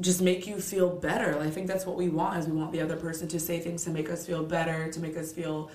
just 0.00 0.20
make 0.20 0.46
you 0.46 0.60
feel 0.60 0.90
better. 0.90 1.38
I 1.40 1.50
think 1.50 1.66
that's 1.66 1.86
what 1.86 1.96
we 1.96 2.08
want 2.08 2.38
is 2.38 2.46
we 2.46 2.52
want 2.52 2.72
the 2.72 2.82
other 2.82 2.96
person 2.96 3.28
to 3.28 3.40
say 3.40 3.60
things 3.60 3.84
to 3.84 3.90
make 3.90 4.10
us 4.10 4.26
feel 4.26 4.44
better, 4.44 4.90
to 4.92 5.00
make 5.00 5.16
us 5.16 5.32
feel 5.32 5.70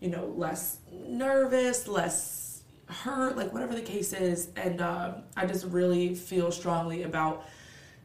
you 0.00 0.10
know, 0.10 0.32
less 0.36 0.78
nervous, 0.92 1.88
less 1.88 2.62
hurt, 2.86 3.36
like 3.36 3.52
whatever 3.52 3.74
the 3.74 3.82
case 3.82 4.12
is. 4.12 4.48
And 4.56 4.80
um, 4.80 5.22
I 5.36 5.46
just 5.46 5.66
really 5.66 6.14
feel 6.14 6.50
strongly 6.52 7.02
about 7.02 7.46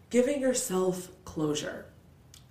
giving 0.09 0.41
yourself 0.41 1.09
closure. 1.25 1.85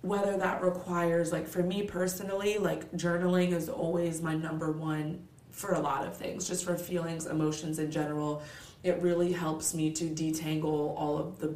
Whether 0.01 0.37
that 0.37 0.61
requires, 0.61 1.31
like 1.31 1.47
for 1.47 1.63
me 1.63 1.83
personally, 1.83 2.57
like 2.57 2.91
journaling 2.93 3.53
is 3.53 3.69
always 3.69 4.21
my 4.21 4.35
number 4.35 4.71
one 4.71 5.27
for 5.53 5.73
a 5.73 5.79
lot 5.79 6.05
of 6.05 6.17
things, 6.17 6.47
just 6.47 6.65
for 6.65 6.75
feelings, 6.75 7.27
emotions 7.27 7.79
in 7.79 7.89
general. 7.89 8.43
It 8.83 9.01
really 9.01 9.31
helps 9.31 9.73
me 9.73 9.91
to 9.91 10.05
detangle 10.05 10.97
all 10.97 11.17
of 11.17 11.39
the 11.39 11.55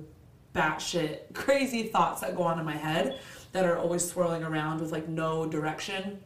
batshit 0.54 1.20
crazy 1.34 1.84
thoughts 1.84 2.22
that 2.22 2.36
go 2.36 2.44
on 2.44 2.60
in 2.60 2.66
my 2.66 2.78
head 2.78 3.20
that 3.52 3.66
are 3.66 3.78
always 3.78 4.08
swirling 4.08 4.44
around 4.44 4.80
with 4.80 4.92
like 4.92 5.08
no 5.08 5.46
direction 5.46 6.20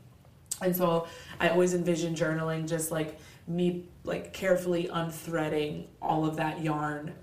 and 0.62 0.76
so 0.76 1.08
I 1.40 1.50
always 1.50 1.74
envision 1.74 2.16
journaling 2.16 2.68
just 2.68 2.92
like 2.92 3.20
me 3.48 3.86
like 4.04 4.32
carefully 4.32 4.90
unthreading 4.92 5.88
all 6.02 6.26
of 6.26 6.38
that 6.38 6.62
yarn 6.62 7.14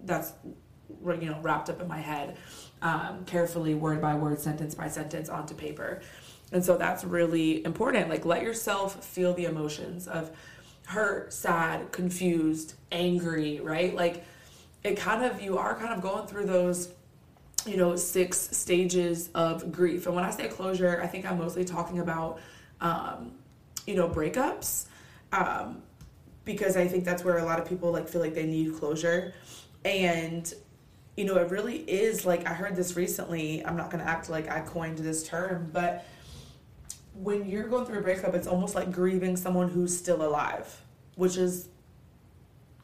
that's 0.00 0.32
you 1.04 1.30
know 1.30 1.38
wrapped 1.42 1.70
up 1.70 1.80
in 1.80 1.88
my 1.88 2.00
head 2.00 2.36
um, 2.82 3.24
carefully 3.26 3.74
word 3.74 4.00
by 4.00 4.14
word 4.14 4.40
sentence 4.40 4.74
by 4.74 4.88
sentence 4.88 5.28
onto 5.28 5.54
paper 5.54 6.00
and 6.52 6.64
so 6.64 6.76
that's 6.76 7.04
really 7.04 7.64
important 7.64 8.08
like 8.08 8.24
let 8.24 8.42
yourself 8.42 9.04
feel 9.04 9.34
the 9.34 9.44
emotions 9.44 10.06
of 10.06 10.30
hurt 10.86 11.32
sad 11.32 11.90
confused 11.92 12.74
angry 12.92 13.60
right 13.60 13.94
like 13.94 14.24
it 14.84 14.96
kind 14.96 15.24
of 15.24 15.40
you 15.40 15.58
are 15.58 15.74
kind 15.74 15.92
of 15.92 16.00
going 16.00 16.26
through 16.26 16.46
those 16.46 16.90
you 17.66 17.76
know 17.76 17.96
six 17.96 18.38
stages 18.56 19.28
of 19.34 19.72
grief 19.72 20.06
and 20.06 20.14
when 20.14 20.24
i 20.24 20.30
say 20.30 20.46
closure 20.46 21.00
i 21.02 21.06
think 21.06 21.24
i'm 21.26 21.38
mostly 21.38 21.64
talking 21.64 21.98
about 21.98 22.38
um, 22.80 23.32
you 23.86 23.94
know, 23.94 24.08
breakups. 24.08 24.86
Um, 25.32 25.82
because 26.44 26.76
I 26.76 26.86
think 26.86 27.04
that's 27.04 27.24
where 27.24 27.38
a 27.38 27.44
lot 27.44 27.58
of 27.58 27.68
people 27.68 27.90
like 27.90 28.08
feel 28.08 28.20
like 28.20 28.34
they 28.34 28.46
need 28.46 28.76
closure. 28.76 29.34
And 29.84 30.52
you 31.16 31.24
know, 31.24 31.36
it 31.36 31.50
really 31.50 31.78
is 31.78 32.26
like 32.26 32.46
I 32.46 32.52
heard 32.52 32.76
this 32.76 32.94
recently. 32.94 33.64
I'm 33.64 33.76
not 33.76 33.90
going 33.90 34.04
to 34.04 34.08
act 34.08 34.28
like 34.28 34.48
I 34.50 34.60
coined 34.60 34.98
this 34.98 35.26
term, 35.26 35.70
but 35.72 36.04
when 37.22 37.48
you're 37.48 37.68
going 37.68 37.86
through 37.86 37.98
a 37.98 38.02
breakup, 38.02 38.34
it's 38.34 38.46
almost 38.46 38.74
like 38.74 38.92
grieving 38.92 39.36
someone 39.36 39.68
who's 39.68 39.96
still 39.96 40.22
alive, 40.22 40.82
which 41.14 41.36
is 41.36 41.68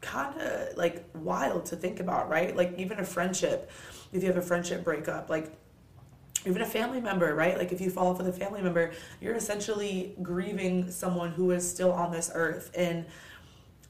kind 0.00 0.40
of 0.40 0.76
like 0.76 1.04
wild 1.14 1.66
to 1.66 1.76
think 1.76 2.00
about, 2.00 2.28
right? 2.28 2.56
Like 2.56 2.74
even 2.78 2.98
a 2.98 3.04
friendship, 3.04 3.70
if 4.12 4.22
you 4.22 4.28
have 4.28 4.36
a 4.36 4.42
friendship 4.42 4.84
breakup, 4.84 5.30
like 5.30 5.52
even 6.44 6.62
a 6.62 6.66
family 6.66 7.00
member, 7.00 7.34
right? 7.34 7.56
Like 7.56 7.72
if 7.72 7.80
you 7.80 7.90
fall 7.90 8.08
off 8.08 8.18
with 8.18 8.28
a 8.28 8.32
family 8.32 8.62
member, 8.62 8.92
you're 9.20 9.34
essentially 9.34 10.14
grieving 10.22 10.90
someone 10.90 11.30
who 11.30 11.50
is 11.52 11.68
still 11.68 11.92
on 11.92 12.10
this 12.10 12.30
earth. 12.34 12.70
And 12.74 13.06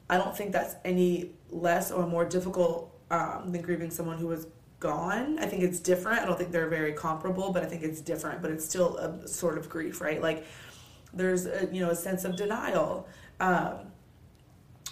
I 0.09 0.17
don't 0.17 0.35
think 0.35 0.51
that's 0.51 0.75
any 0.85 1.31
less 1.49 1.91
or 1.91 2.05
more 2.05 2.25
difficult 2.25 2.93
um, 3.09 3.51
than 3.51 3.61
grieving 3.61 3.89
someone 3.89 4.17
who 4.17 4.31
is 4.31 4.47
gone. 4.83 5.39
I 5.39 5.47
think 5.47 5.63
it's 5.63 5.79
different. 5.79 6.19
I 6.21 6.25
don't 6.25 6.37
think 6.37 6.51
they're 6.51 6.69
very 6.69 6.93
comparable, 6.93 7.51
but 7.51 7.63
I 7.63 7.65
think 7.65 7.81
it's 7.81 8.01
different. 8.01 8.41
But 8.41 8.51
it's 8.51 8.65
still 8.65 8.97
a 8.97 9.27
sort 9.27 9.57
of 9.57 9.69
grief, 9.69 10.01
right? 10.01 10.21
Like 10.21 10.45
there's 11.13 11.45
a, 11.47 11.67
you 11.71 11.81
know 11.81 11.89
a 11.89 11.95
sense 11.95 12.25
of 12.25 12.35
denial, 12.35 13.07
um, 13.39 13.91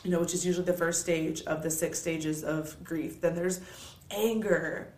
you 0.03 0.09
know, 0.11 0.19
which 0.19 0.33
is 0.33 0.45
usually 0.45 0.65
the 0.65 0.73
first 0.73 1.01
stage 1.01 1.43
of 1.43 1.61
the 1.61 1.69
six 1.69 1.99
stages 1.99 2.43
of 2.43 2.81
grief. 2.83 3.21
Then 3.21 3.35
there's 3.35 3.61
anger, 4.09 4.93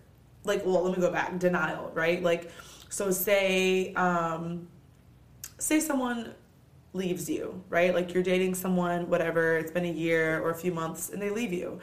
like 0.46 0.66
well 0.66 0.84
let 0.84 0.96
me 0.96 1.02
go 1.02 1.12
back 1.12 1.38
denial 1.40 1.92
right 1.94 2.22
like 2.24 2.52
so 2.90 3.12
say 3.12 3.94
um 3.94 4.68
say 5.58 5.80
someone 5.80 6.34
leaves 6.94 7.30
you 7.30 7.64
right 7.70 7.94
like 7.94 8.14
you're 8.14 8.24
dating 8.24 8.54
someone 8.54 9.10
whatever 9.10 9.58
it's 9.58 9.72
been 9.72 9.86
a 9.86 9.92
year 9.92 10.40
or 10.42 10.52
a 10.52 10.56
few 10.56 10.72
months 10.72 11.10
and 11.10 11.22
they 11.22 11.30
leave 11.30 11.54
you 11.54 11.80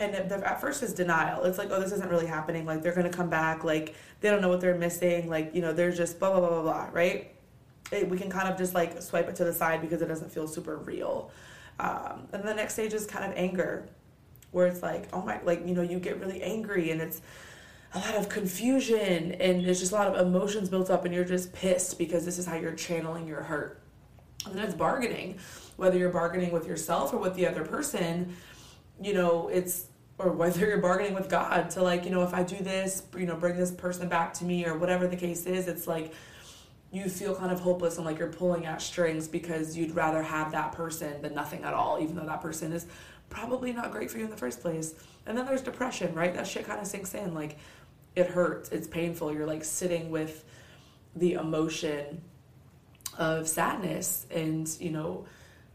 and 0.00 0.14
at 0.14 0.60
first 0.60 0.82
is 0.82 0.94
denial. 0.94 1.44
It's 1.44 1.58
like 1.58 1.70
oh 1.70 1.80
this 1.80 1.92
isn't 1.92 2.08
really 2.08 2.26
happening. 2.26 2.64
Like 2.64 2.82
they're 2.82 2.94
gonna 2.94 3.10
come 3.10 3.30
back. 3.30 3.64
Like 3.64 3.94
they 4.20 4.30
don't 4.30 4.40
know 4.40 4.48
what 4.48 4.60
they're 4.60 4.78
missing. 4.78 5.28
Like 5.28 5.54
you 5.54 5.60
know 5.60 5.72
they're 5.72 5.92
just 5.92 6.18
blah 6.18 6.30
blah 6.30 6.40
blah 6.40 6.48
blah 6.48 6.62
blah 6.62 6.88
right? 6.92 7.34
It, 7.90 8.08
we 8.08 8.18
can 8.18 8.30
kind 8.30 8.48
of 8.48 8.58
just 8.58 8.74
like 8.74 9.00
swipe 9.00 9.28
it 9.28 9.36
to 9.36 9.44
the 9.44 9.52
side 9.52 9.80
because 9.80 10.02
it 10.02 10.06
doesn't 10.06 10.30
feel 10.30 10.46
super 10.46 10.76
real. 10.76 11.30
Um, 11.80 12.28
and 12.32 12.42
the 12.42 12.54
next 12.54 12.74
stage 12.74 12.92
is 12.92 13.06
kind 13.06 13.24
of 13.24 13.36
anger 13.36 13.88
where 14.50 14.66
it's 14.66 14.82
like 14.82 15.08
oh 15.12 15.22
my 15.22 15.40
like 15.42 15.66
you 15.66 15.74
know 15.74 15.82
you 15.82 15.98
get 15.98 16.18
really 16.20 16.42
angry 16.42 16.90
and 16.90 17.00
it's 17.00 17.20
a 17.94 17.98
lot 17.98 18.14
of 18.16 18.28
confusion 18.28 19.32
and 19.32 19.64
there's 19.64 19.80
just 19.80 19.92
a 19.92 19.94
lot 19.94 20.08
of 20.08 20.26
emotions 20.26 20.68
built 20.68 20.90
up 20.90 21.04
and 21.04 21.14
you're 21.14 21.24
just 21.24 21.52
pissed 21.52 21.98
because 21.98 22.24
this 22.24 22.38
is 22.38 22.46
how 22.46 22.56
you're 22.56 22.74
channeling 22.74 23.26
your 23.26 23.42
hurt. 23.42 23.80
And 24.46 24.54
then 24.54 24.64
it's 24.64 24.74
bargaining, 24.74 25.38
whether 25.76 25.98
you're 25.98 26.10
bargaining 26.10 26.52
with 26.52 26.66
yourself 26.66 27.12
or 27.12 27.16
with 27.18 27.34
the 27.34 27.46
other 27.46 27.64
person, 27.64 28.36
you 29.00 29.14
know, 29.14 29.48
it's 29.48 29.86
or 30.18 30.32
whether 30.32 30.66
you're 30.66 30.78
bargaining 30.78 31.14
with 31.14 31.28
God 31.28 31.70
to 31.70 31.82
like, 31.82 32.04
you 32.04 32.10
know, 32.10 32.22
if 32.22 32.34
I 32.34 32.42
do 32.42 32.56
this, 32.56 33.04
you 33.16 33.26
know, 33.26 33.36
bring 33.36 33.56
this 33.56 33.70
person 33.70 34.08
back 34.08 34.34
to 34.34 34.44
me 34.44 34.66
or 34.66 34.76
whatever 34.76 35.06
the 35.06 35.16
case 35.16 35.46
is, 35.46 35.68
it's 35.68 35.86
like 35.86 36.12
you 36.90 37.08
feel 37.08 37.34
kind 37.36 37.52
of 37.52 37.60
hopeless 37.60 37.98
and 37.98 38.06
like 38.06 38.18
you're 38.18 38.32
pulling 38.32 38.66
at 38.66 38.82
strings 38.82 39.28
because 39.28 39.76
you'd 39.76 39.94
rather 39.94 40.22
have 40.22 40.50
that 40.52 40.72
person 40.72 41.22
than 41.22 41.34
nothing 41.34 41.62
at 41.62 41.72
all, 41.72 42.00
even 42.00 42.16
though 42.16 42.26
that 42.26 42.40
person 42.40 42.72
is 42.72 42.86
probably 43.28 43.72
not 43.72 43.92
great 43.92 44.10
for 44.10 44.18
you 44.18 44.24
in 44.24 44.30
the 44.30 44.36
first 44.36 44.60
place. 44.60 44.94
And 45.26 45.36
then 45.36 45.46
there's 45.46 45.62
depression, 45.62 46.14
right? 46.14 46.34
That 46.34 46.46
shit 46.46 46.66
kind 46.66 46.80
of 46.80 46.86
sinks 46.86 47.14
in. 47.14 47.34
Like, 47.34 47.58
it 48.16 48.26
hurts, 48.26 48.70
it's 48.70 48.88
painful. 48.88 49.32
You're 49.32 49.46
like 49.46 49.64
sitting 49.64 50.10
with 50.10 50.44
the 51.14 51.34
emotion 51.34 52.22
of 53.18 53.46
sadness 53.46 54.26
and, 54.30 54.68
you 54.80 54.90
know, 54.90 55.26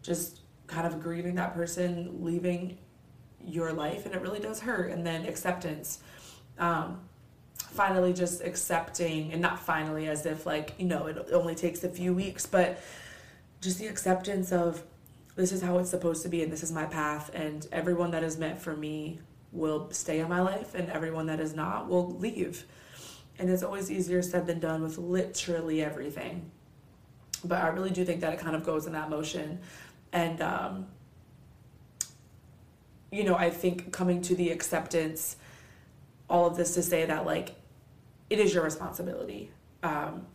just 0.01 0.41
kind 0.67 0.87
of 0.87 1.01
grieving 1.01 1.35
that 1.35 1.53
person 1.53 2.23
leaving 2.23 2.77
your 3.45 3.73
life 3.73 4.05
and 4.05 4.15
it 4.15 4.21
really 4.21 4.39
does 4.39 4.59
hurt 4.59 4.91
and 4.91 5.05
then 5.05 5.25
acceptance 5.25 5.99
um, 6.59 6.99
finally 7.57 8.13
just 8.13 8.41
accepting 8.41 9.31
and 9.31 9.41
not 9.41 9.59
finally 9.59 10.07
as 10.07 10.25
if 10.25 10.45
like 10.45 10.73
you 10.77 10.85
know 10.85 11.07
it 11.07 11.29
only 11.31 11.55
takes 11.55 11.83
a 11.83 11.89
few 11.89 12.13
weeks 12.13 12.45
but 12.45 12.79
just 13.61 13.79
the 13.79 13.87
acceptance 13.87 14.51
of 14.51 14.83
this 15.35 15.51
is 15.51 15.61
how 15.61 15.77
it's 15.79 15.89
supposed 15.89 16.21
to 16.21 16.29
be 16.29 16.43
and 16.43 16.51
this 16.51 16.63
is 16.63 16.71
my 16.71 16.85
path 16.85 17.31
and 17.33 17.67
everyone 17.71 18.11
that 18.11 18.23
is 18.23 18.37
meant 18.37 18.61
for 18.61 18.75
me 18.75 19.19
will 19.53 19.89
stay 19.91 20.19
in 20.19 20.27
my 20.27 20.41
life 20.41 20.75
and 20.75 20.89
everyone 20.89 21.27
that 21.27 21.39
is 21.39 21.53
not 21.53 21.87
will 21.87 22.11
leave. 22.17 22.65
And 23.39 23.49
it's 23.49 23.63
always 23.63 23.89
easier 23.89 24.21
said 24.21 24.45
than 24.47 24.59
done 24.59 24.81
with 24.81 24.97
literally 24.97 25.81
everything. 25.81 26.51
But 27.45 27.61
I 27.61 27.67
really 27.67 27.91
do 27.91 28.03
think 28.03 28.21
that 28.21 28.33
it 28.33 28.39
kind 28.39 28.55
of 28.55 28.63
goes 28.63 28.85
in 28.85 28.93
that 28.93 29.09
motion. 29.09 29.59
And 30.11 30.41
um, 30.41 30.87
you 33.13 33.23
know, 33.23 33.35
I 33.35 33.49
think 33.49 33.93
coming 33.93 34.21
to 34.23 34.35
the 34.35 34.49
acceptance, 34.49 35.35
all 36.29 36.47
of 36.47 36.57
this 36.57 36.73
to 36.73 36.81
say 36.81 37.05
that 37.05 37.25
like 37.25 37.55
it 38.29 38.39
is 38.39 38.53
your 38.53 38.63
responsibility. 38.63 39.51
Um, 39.83 40.25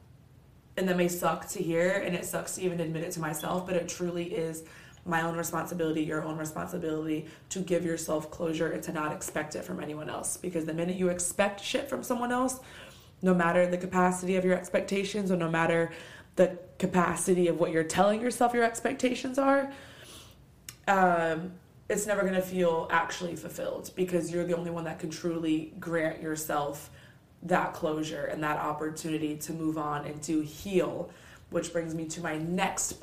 and 0.77 0.89
that 0.89 0.97
may 0.97 1.09
suck 1.09 1.49
to 1.49 1.63
hear 1.63 1.91
and 1.91 2.15
it 2.15 2.25
sucks 2.25 2.55
to 2.55 2.63
even 2.63 2.79
admit 2.81 3.03
it 3.03 3.11
to 3.13 3.21
myself, 3.21 3.67
but 3.67 3.75
it 3.75 3.89
truly 3.89 4.27
is 4.27 4.63
my 5.05 5.23
own 5.23 5.37
responsibility, 5.37 6.03
your 6.03 6.23
own 6.23 6.37
responsibility 6.37 7.27
to 7.49 7.59
give 7.61 7.85
yourself 7.85 8.31
closure 8.31 8.71
and 8.71 8.83
to 8.85 8.93
not 8.93 9.11
expect 9.11 9.57
it 9.57 9.65
from 9.65 9.83
anyone 9.83 10.09
else. 10.09 10.37
Because 10.37 10.65
the 10.67 10.75
minute 10.75 10.97
you 10.97 11.09
expect 11.09 11.61
shit 11.61 11.89
from 11.89 12.05
someone 12.05 12.31
else, 12.31 12.61
no 13.23 13.35
matter 13.35 13.67
the 13.67 13.79
capacity 13.79 14.37
of 14.37 14.45
your 14.45 14.55
expectations 14.55 15.33
or 15.33 15.37
no 15.37 15.51
matter 15.51 15.91
the 16.37 16.57
capacity 16.79 17.49
of 17.49 17.59
what 17.59 17.73
you're 17.73 17.83
telling 17.83 18.21
yourself 18.21 18.55
your 18.55 18.63
expectations 18.63 19.39
are, 19.39 19.73
um, 20.87 21.53
it's 21.89 22.07
never 22.07 22.21
going 22.23 22.35
to 22.35 22.43
feel 22.43 22.87
actually 22.91 23.35
fulfilled 23.35 23.91
because 23.97 24.31
you're 24.31 24.45
the 24.45 24.57
only 24.57 24.71
one 24.71 24.85
that 24.85 24.99
can 24.99 25.11
truly 25.11 25.73
grant 25.81 26.21
yourself 26.23 26.91
that 27.43 27.73
closure 27.73 28.25
and 28.25 28.43
that 28.43 28.59
opportunity 28.59 29.37
to 29.37 29.53
move 29.53 29.79
on 29.79 30.05
and 30.05 30.23
to 30.23 30.41
heal. 30.41 31.11
Which 31.51 31.73
brings 31.73 31.95
me 31.95 32.05
to 32.09 32.21
my 32.21 32.37
next 32.37 33.03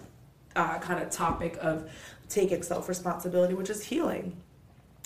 uh, 0.56 0.78
kind 0.78 1.02
of 1.02 1.10
topic 1.10 1.58
of 1.62 1.90
taking 2.30 2.62
self 2.62 2.88
responsibility, 2.88 3.56
which 3.56 3.72
is 3.72 3.84
healing. 3.84 4.36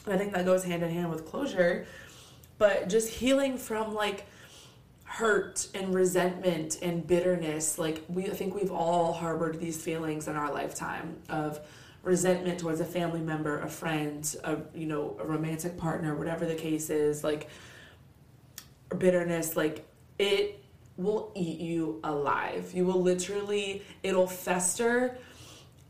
I 0.07 0.17
think 0.17 0.33
that 0.33 0.45
goes 0.45 0.63
hand 0.63 0.83
in 0.83 0.89
hand 0.89 1.09
with 1.09 1.25
closure, 1.25 1.85
but 2.57 2.89
just 2.89 3.09
healing 3.13 3.57
from 3.57 3.93
like 3.93 4.25
hurt 5.03 5.67
and 5.73 5.93
resentment 5.93 6.79
and 6.81 7.05
bitterness. 7.05 7.77
Like 7.77 8.03
we, 8.09 8.25
I 8.25 8.31
think 8.31 8.55
we've 8.55 8.71
all 8.71 9.13
harbored 9.13 9.59
these 9.59 9.81
feelings 9.81 10.27
in 10.27 10.35
our 10.35 10.53
lifetime 10.53 11.15
of 11.29 11.61
resentment 12.09 12.59
towards 12.59 12.79
a 12.79 12.85
family 12.85 13.21
member, 13.21 13.61
a 13.61 13.69
friend, 13.69 14.35
a 14.43 14.57
you 14.73 14.87
know, 14.87 15.15
a 15.19 15.25
romantic 15.25 15.77
partner, 15.77 16.15
whatever 16.15 16.45
the 16.45 16.55
case 16.55 16.89
is. 16.89 17.23
Like 17.23 17.47
bitterness, 18.97 19.55
like 19.55 19.87
it 20.17 20.63
will 20.97 21.31
eat 21.35 21.59
you 21.59 21.99
alive. 22.03 22.71
You 22.73 22.85
will 22.85 23.01
literally, 23.01 23.83
it'll 24.01 24.27
fester 24.27 25.17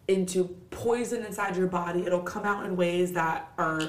into 0.09 0.43
poison 0.71 1.23
inside 1.23 1.55
your 1.55 1.67
body. 1.67 2.05
It'll 2.05 2.21
come 2.21 2.43
out 2.43 2.65
in 2.65 2.75
ways 2.75 3.13
that 3.13 3.51
are, 3.57 3.81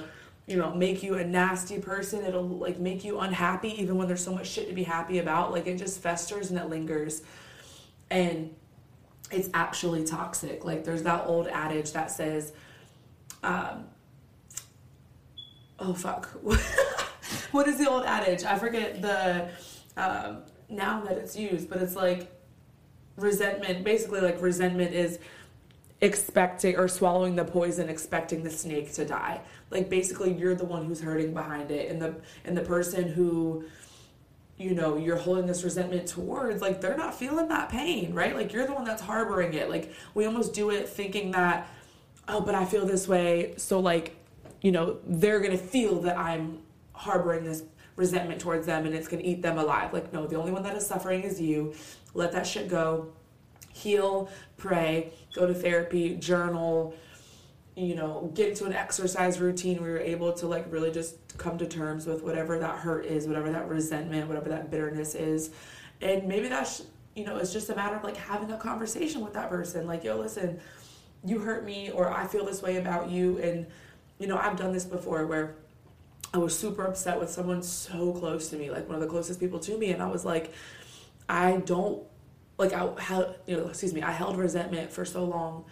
you 0.46 0.56
know, 0.56 0.72
make 0.72 1.02
you 1.02 1.16
a 1.16 1.24
nasty 1.24 1.80
person. 1.80 2.24
It'll 2.24 2.46
like 2.46 2.78
make 2.78 3.02
you 3.02 3.18
unhappy 3.18 3.70
even 3.82 3.96
when 3.96 4.06
there's 4.06 4.24
so 4.24 4.32
much 4.32 4.46
shit 4.46 4.68
to 4.68 4.74
be 4.74 4.84
happy 4.84 5.18
about. 5.18 5.50
Like 5.50 5.66
it 5.66 5.78
just 5.78 6.00
festers 6.00 6.50
and 6.50 6.60
it 6.60 6.68
lingers. 6.68 7.22
And 8.08 8.54
it's 9.30 9.48
actually 9.54 10.04
toxic. 10.04 10.64
Like 10.64 10.84
there's 10.84 11.02
that 11.02 11.26
old 11.26 11.46
adage 11.48 11.92
that 11.92 12.10
says, 12.10 12.52
um, 13.42 13.86
oh 15.78 15.94
fuck. 15.94 16.26
what 17.52 17.68
is 17.68 17.78
the 17.78 17.88
old 17.88 18.04
adage? 18.04 18.44
I 18.44 18.58
forget 18.58 19.00
the 19.02 19.48
um, 19.96 20.42
noun 20.68 21.04
that 21.04 21.16
it's 21.16 21.36
used, 21.36 21.68
but 21.68 21.80
it's 21.82 21.96
like 21.96 22.30
resentment. 23.16 23.84
Basically, 23.84 24.20
like 24.20 24.40
resentment 24.42 24.94
is 24.94 25.18
expecting 26.00 26.76
or 26.76 26.88
swallowing 26.88 27.36
the 27.36 27.44
poison 27.44 27.90
expecting 27.90 28.42
the 28.42 28.50
snake 28.50 28.90
to 28.90 29.04
die 29.04 29.38
like 29.70 29.90
basically 29.90 30.32
you're 30.32 30.54
the 30.54 30.64
one 30.64 30.86
who's 30.86 31.00
hurting 31.00 31.34
behind 31.34 31.70
it 31.70 31.90
and 31.90 32.00
the 32.00 32.14
and 32.46 32.56
the 32.56 32.62
person 32.62 33.06
who 33.06 33.62
you 34.60 34.74
know 34.74 34.98
you're 34.98 35.16
holding 35.16 35.46
this 35.46 35.64
resentment 35.64 36.06
towards 36.06 36.60
like 36.60 36.82
they're 36.82 36.96
not 36.96 37.14
feeling 37.14 37.48
that 37.48 37.70
pain 37.70 38.12
right? 38.12 38.36
Like 38.36 38.52
you're 38.52 38.66
the 38.66 38.74
one 38.74 38.84
that's 38.84 39.00
harboring 39.00 39.54
it. 39.54 39.70
Like 39.70 39.92
we 40.12 40.26
almost 40.26 40.52
do 40.52 40.68
it 40.70 40.88
thinking 40.88 41.30
that 41.30 41.66
oh 42.28 42.42
but 42.42 42.54
i 42.54 42.64
feel 42.66 42.84
this 42.86 43.08
way. 43.08 43.54
So 43.56 43.80
like 43.80 44.16
you 44.60 44.70
know 44.70 44.98
they're 45.06 45.40
gonna 45.40 45.56
feel 45.56 46.02
that 46.02 46.18
i'm 46.18 46.58
harboring 46.92 47.44
this 47.44 47.62
resentment 47.96 48.40
towards 48.40 48.66
them 48.66 48.84
and 48.84 48.94
it's 48.94 49.08
gonna 49.08 49.22
eat 49.24 49.40
them 49.40 49.56
alive. 49.56 49.94
Like 49.94 50.12
no 50.12 50.26
the 50.26 50.36
only 50.36 50.52
one 50.52 50.62
that 50.64 50.76
is 50.76 50.86
suffering 50.86 51.22
is 51.22 51.40
you. 51.40 51.74
Let 52.12 52.32
that 52.32 52.46
shit 52.46 52.68
go. 52.68 53.12
Heal, 53.72 54.28
pray, 54.58 55.12
go 55.32 55.46
to 55.46 55.54
therapy, 55.54 56.16
journal, 56.16 56.94
you 57.76 57.94
know, 57.94 58.30
get 58.34 58.50
into 58.50 58.66
an 58.66 58.74
exercise 58.74 59.40
routine 59.40 59.80
where 59.80 59.90
you're 59.90 60.00
able 60.00 60.32
to 60.34 60.46
like 60.46 60.66
really 60.70 60.90
just 60.90 61.16
come 61.40 61.58
to 61.58 61.66
terms 61.66 62.06
with 62.06 62.22
whatever 62.22 62.58
that 62.58 62.76
hurt 62.76 63.06
is, 63.06 63.26
whatever 63.26 63.50
that 63.50 63.68
resentment, 63.68 64.28
whatever 64.28 64.48
that 64.50 64.70
bitterness 64.70 65.14
is. 65.14 65.50
And 66.00 66.28
maybe 66.28 66.48
that's, 66.48 66.82
you 67.16 67.24
know, 67.24 67.38
it's 67.38 67.52
just 67.52 67.70
a 67.70 67.74
matter 67.74 67.96
of 67.96 68.04
like 68.04 68.16
having 68.16 68.50
a 68.52 68.56
conversation 68.56 69.22
with 69.22 69.32
that 69.32 69.48
person. 69.48 69.86
Like, 69.86 70.04
yo, 70.04 70.16
listen, 70.16 70.60
you 71.24 71.40
hurt 71.40 71.64
me, 71.64 71.90
or 71.90 72.12
I 72.12 72.26
feel 72.26 72.44
this 72.44 72.62
way 72.62 72.76
about 72.76 73.10
you. 73.10 73.38
And, 73.38 73.66
you 74.18 74.26
know, 74.26 74.36
I've 74.36 74.56
done 74.56 74.72
this 74.72 74.84
before 74.84 75.26
where 75.26 75.56
I 76.32 76.38
was 76.38 76.56
super 76.56 76.84
upset 76.84 77.18
with 77.18 77.30
someone 77.30 77.62
so 77.62 78.12
close 78.12 78.50
to 78.50 78.56
me, 78.56 78.70
like 78.70 78.86
one 78.86 78.94
of 78.94 79.00
the 79.00 79.08
closest 79.08 79.40
people 79.40 79.58
to 79.60 79.76
me. 79.76 79.90
And 79.90 80.02
I 80.02 80.06
was 80.06 80.24
like, 80.24 80.52
I 81.28 81.56
don't 81.64 82.02
like 82.60 82.74
I 82.74 82.88
held, 83.00 83.36
you 83.46 83.56
know, 83.56 83.68
excuse 83.68 83.94
me, 83.94 84.02
I 84.02 84.12
held 84.12 84.36
resentment 84.36 84.92
for 84.92 85.06
so 85.06 85.24
long 85.24 85.64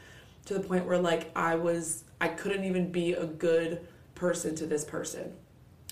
to 0.46 0.54
the 0.54 0.60
point 0.60 0.86
where 0.86 0.98
like 0.98 1.30
I 1.36 1.54
was, 1.54 2.04
I 2.20 2.28
couldn't 2.28 2.64
even 2.64 2.90
be 2.90 3.12
a 3.12 3.26
good 3.26 3.86
person 4.14 4.56
to 4.56 4.66
this 4.66 4.84
person, 4.84 5.34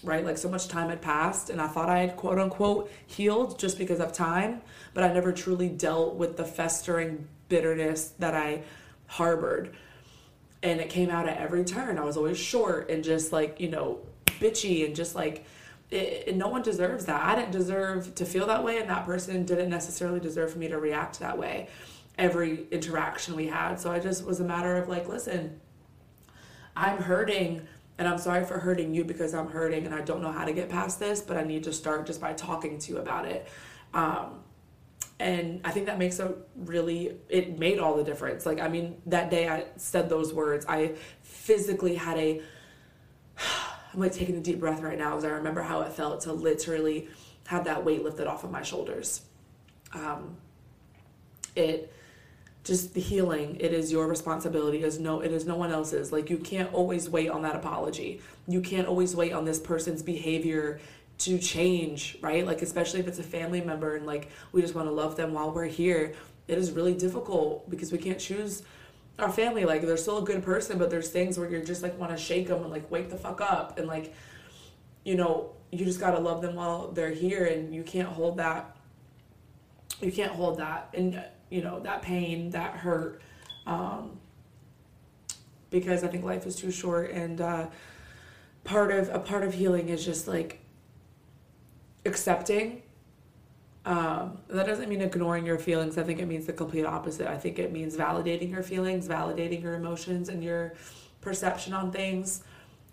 right? 0.03 0.25
Like 0.25 0.39
so 0.39 0.49
much 0.49 0.69
time 0.69 0.91
had 0.91 1.01
passed 1.01 1.51
and 1.51 1.61
I 1.61 1.67
thought 1.67 1.89
I 1.89 2.01
had 2.01 2.17
quote 2.17 2.39
unquote 2.39 2.91
healed 3.07 3.59
just 3.59 3.79
because 3.79 4.01
of 4.01 4.13
time, 4.13 4.63
but 4.95 5.05
I 5.05 5.13
never 5.13 5.33
truly 5.33 5.69
dealt 5.69 6.17
with 6.17 6.37
the 6.37 6.45
festering 6.45 7.27
bitterness 7.49 8.13
that 8.19 8.35
I 8.35 8.63
harbored. 9.07 9.75
And 10.63 10.81
it 10.81 10.91
came 10.91 11.11
out 11.11 11.29
at 11.29 11.39
every 11.39 11.65
turn. 11.65 11.99
I 11.99 12.05
was 12.05 12.17
always 12.17 12.39
short 12.39 12.91
and 12.91 13.05
just 13.05 13.33
like, 13.33 13.61
you 13.61 13.69
know, 13.69 14.01
bitchy 14.27 14.85
and 14.85 14.97
just 14.97 15.15
like, 15.15 15.45
it, 15.91 16.35
no 16.35 16.49
one 16.49 16.63
deserves 16.63 17.05
that. 17.07 17.23
I 17.23 17.37
didn't 17.37 17.53
deserve 17.53 18.15
to 18.17 18.25
feel 18.25 18.47
that 18.47 18.65
way, 18.65 18.79
and 18.79 18.91
that 18.91 19.05
person 19.05 19.45
didn't 19.45 19.71
necessarily 19.71 20.19
deserve 20.19 20.53
for 20.53 20.59
me 20.59 20.67
to 20.69 20.79
react 20.79 21.21
that 21.21 21.39
way 21.39 21.69
every 22.19 22.67
interaction 22.71 23.37
we 23.37 23.47
had. 23.47 23.79
So 23.79 23.93
I 23.93 23.99
just 23.99 24.25
was 24.25 24.41
a 24.41 24.45
matter 24.45 24.77
of 24.77 24.89
like, 24.89 25.09
listen, 25.09 25.61
I'm 26.75 26.99
hurting 26.99 27.67
and 27.99 28.07
I'm 28.07 28.19
sorry 28.19 28.45
for 28.45 28.59
hurting 28.59 28.95
you 28.95 29.05
because 29.05 29.35
I'm 29.35 29.49
hurting 29.49 29.87
and 29.87 29.95
I 29.95 30.03
don't 30.03 30.21
know 30.21 30.33
how 30.33 30.45
to 30.45 30.53
get 30.53 30.69
past 30.69 31.01
this, 31.01 31.21
but 31.21 31.37
I 31.37 31.45
need 31.45 31.65
to 31.65 31.73
start 31.73 32.07
just 32.07 32.21
by 32.21 32.35
talking 32.35 32.79
to 32.79 32.93
you 32.93 32.99
about 32.99 33.27
it. 33.27 33.49
Um, 33.95 34.41
and 35.19 35.63
I 35.65 35.71
think 35.71 35.87
that 35.87 35.99
makes 35.99 36.19
a 36.19 36.35
really, 36.57 37.17
it 37.31 37.59
made 37.59 37.79
all 37.79 37.97
the 37.97 38.05
difference. 38.05 38.45
Like, 38.45 38.61
I 38.61 38.69
mean, 38.69 39.01
that 39.07 39.31
day 39.31 39.49
I 39.49 39.65
said 39.77 40.11
those 40.11 40.35
words, 40.35 40.67
I 40.69 40.95
physically 41.23 41.95
had 41.95 42.19
a, 42.19 42.43
I'm 43.95 44.01
like 44.01 44.13
taking 44.13 44.37
a 44.37 44.41
deep 44.41 44.61
breath 44.61 44.83
right 44.83 44.99
now 44.99 45.11
because 45.11 45.25
I 45.25 45.31
remember 45.31 45.63
how 45.63 45.81
it 45.81 45.93
felt 45.93 46.21
to 46.23 46.33
literally 46.35 47.09
have 47.47 47.65
that 47.65 47.83
weight 47.83 48.05
lifted 48.05 48.27
off 48.27 48.45
of 48.45 48.51
my 48.51 48.63
shoulders. 48.63 49.23
Um, 49.95 50.37
it 51.55 51.93
just 52.67 52.95
the 52.95 53.01
healing 53.01 53.57
it 53.61 53.73
is 53.73 53.93
your 53.93 54.09
responsibility 54.09 54.83
as 54.83 54.99
no 54.99 55.21
it 55.21 55.31
is 55.31 55.47
no 55.47 55.55
one 55.55 55.71
else's. 55.71 56.11
Like 56.11 56.29
you 56.29 56.39
can't 56.39 56.73
always 56.75 57.09
wait 57.09 57.31
on 57.31 57.43
that 57.43 57.55
apology. 57.55 58.21
You 58.49 58.61
can't 58.61 58.89
always 58.89 59.15
wait 59.15 59.33
on 59.33 59.45
this 59.45 59.61
person's 59.61 60.03
behavior 60.03 60.81
to 61.19 61.39
change 61.39 62.19
right? 62.21 62.45
Like 62.45 62.63
especially 62.63 63.01
if 63.01 63.07
it's 63.07 63.21
a 63.21 63.25
family 63.25 63.61
member 63.61 63.95
and 63.95 64.05
like 64.05 64.31
we 64.51 64.61
just 64.63 64.75
want 64.75 64.89
to 64.89 64.93
love 64.93 65.17
them 65.17 65.33
while 65.33 65.53
we're 65.53 65.67
here 65.67 66.15
it 66.49 66.59
is 66.59 66.73
really 66.73 66.95
difficult 66.95 67.69
because 67.71 67.93
we 67.93 67.99
can't 67.99 68.19
choose 68.19 68.63
our 69.19 69.31
family. 69.31 69.65
Like 69.65 69.83
they're 69.83 69.97
still 69.97 70.19
a 70.19 70.25
good 70.25 70.43
person 70.43 70.77
but 70.77 70.91
there's 70.91 71.11
things 71.11 71.39
where 71.39 71.49
you're 71.49 71.65
just 71.65 71.85
like 71.85 71.97
want 71.99 72.11
to 72.11 72.19
shake 72.19 72.49
them 72.49 72.63
and 72.63 72.71
like 72.71 72.91
wake 72.91 73.11
the 73.11 73.17
fuck 73.17 73.41
up 73.41 73.79
and 73.79 73.87
like 73.87 74.13
you 75.05 75.15
know 75.15 75.53
you 75.71 75.85
just 75.85 76.01
got 76.01 76.13
to 76.13 76.19
love 76.19 76.43
them 76.43 76.57
while 76.57 76.91
they're 76.91 77.11
here 77.11 77.45
and 77.45 77.73
you 77.73 77.85
can't 77.85 78.09
hold 78.09 78.39
that 78.39 78.77
you 80.01 80.13
can't 80.13 80.33
hold 80.33 80.59
that. 80.59 80.91
And 80.95 81.23
you 81.51 81.63
know 81.63 81.81
that 81.81 82.03
pain 82.03 82.51
that 82.51 82.73
hurt 82.73 83.21
um, 83.67 84.19
because 85.71 86.05
i 86.05 86.09
think 86.09 86.25
life 86.25 86.47
is 86.47 86.57
too 86.57 86.71
short 86.71 87.11
and 87.11 87.41
uh, 87.41 87.67
part 88.65 88.91
of 88.91 89.09
a 89.11 89.19
part 89.19 89.43
of 89.45 89.55
healing 89.55 89.89
is 89.89 90.05
just 90.05 90.27
like 90.27 90.61
accepting 92.05 92.83
um, 93.87 94.39
that 94.49 94.67
doesn't 94.67 94.89
mean 94.89 95.01
ignoring 95.01 95.47
your 95.47 95.59
feelings. 95.59 95.97
I 95.97 96.03
think 96.03 96.19
it 96.19 96.27
means 96.27 96.45
the 96.45 96.53
complete 96.53 96.85
opposite. 96.85 97.29
I 97.29 97.39
think 97.39 97.61
it 97.61 97.73
means 97.73 97.97
validating 97.97 98.51
your 98.51 98.65
feelings, 98.65 99.07
validating 99.07 99.63
your 99.63 99.75
emotions 99.75 100.29
and 100.29 100.43
your 100.43 100.75
perception 101.21 101.73
on 101.73 101.93
things, 101.93 102.43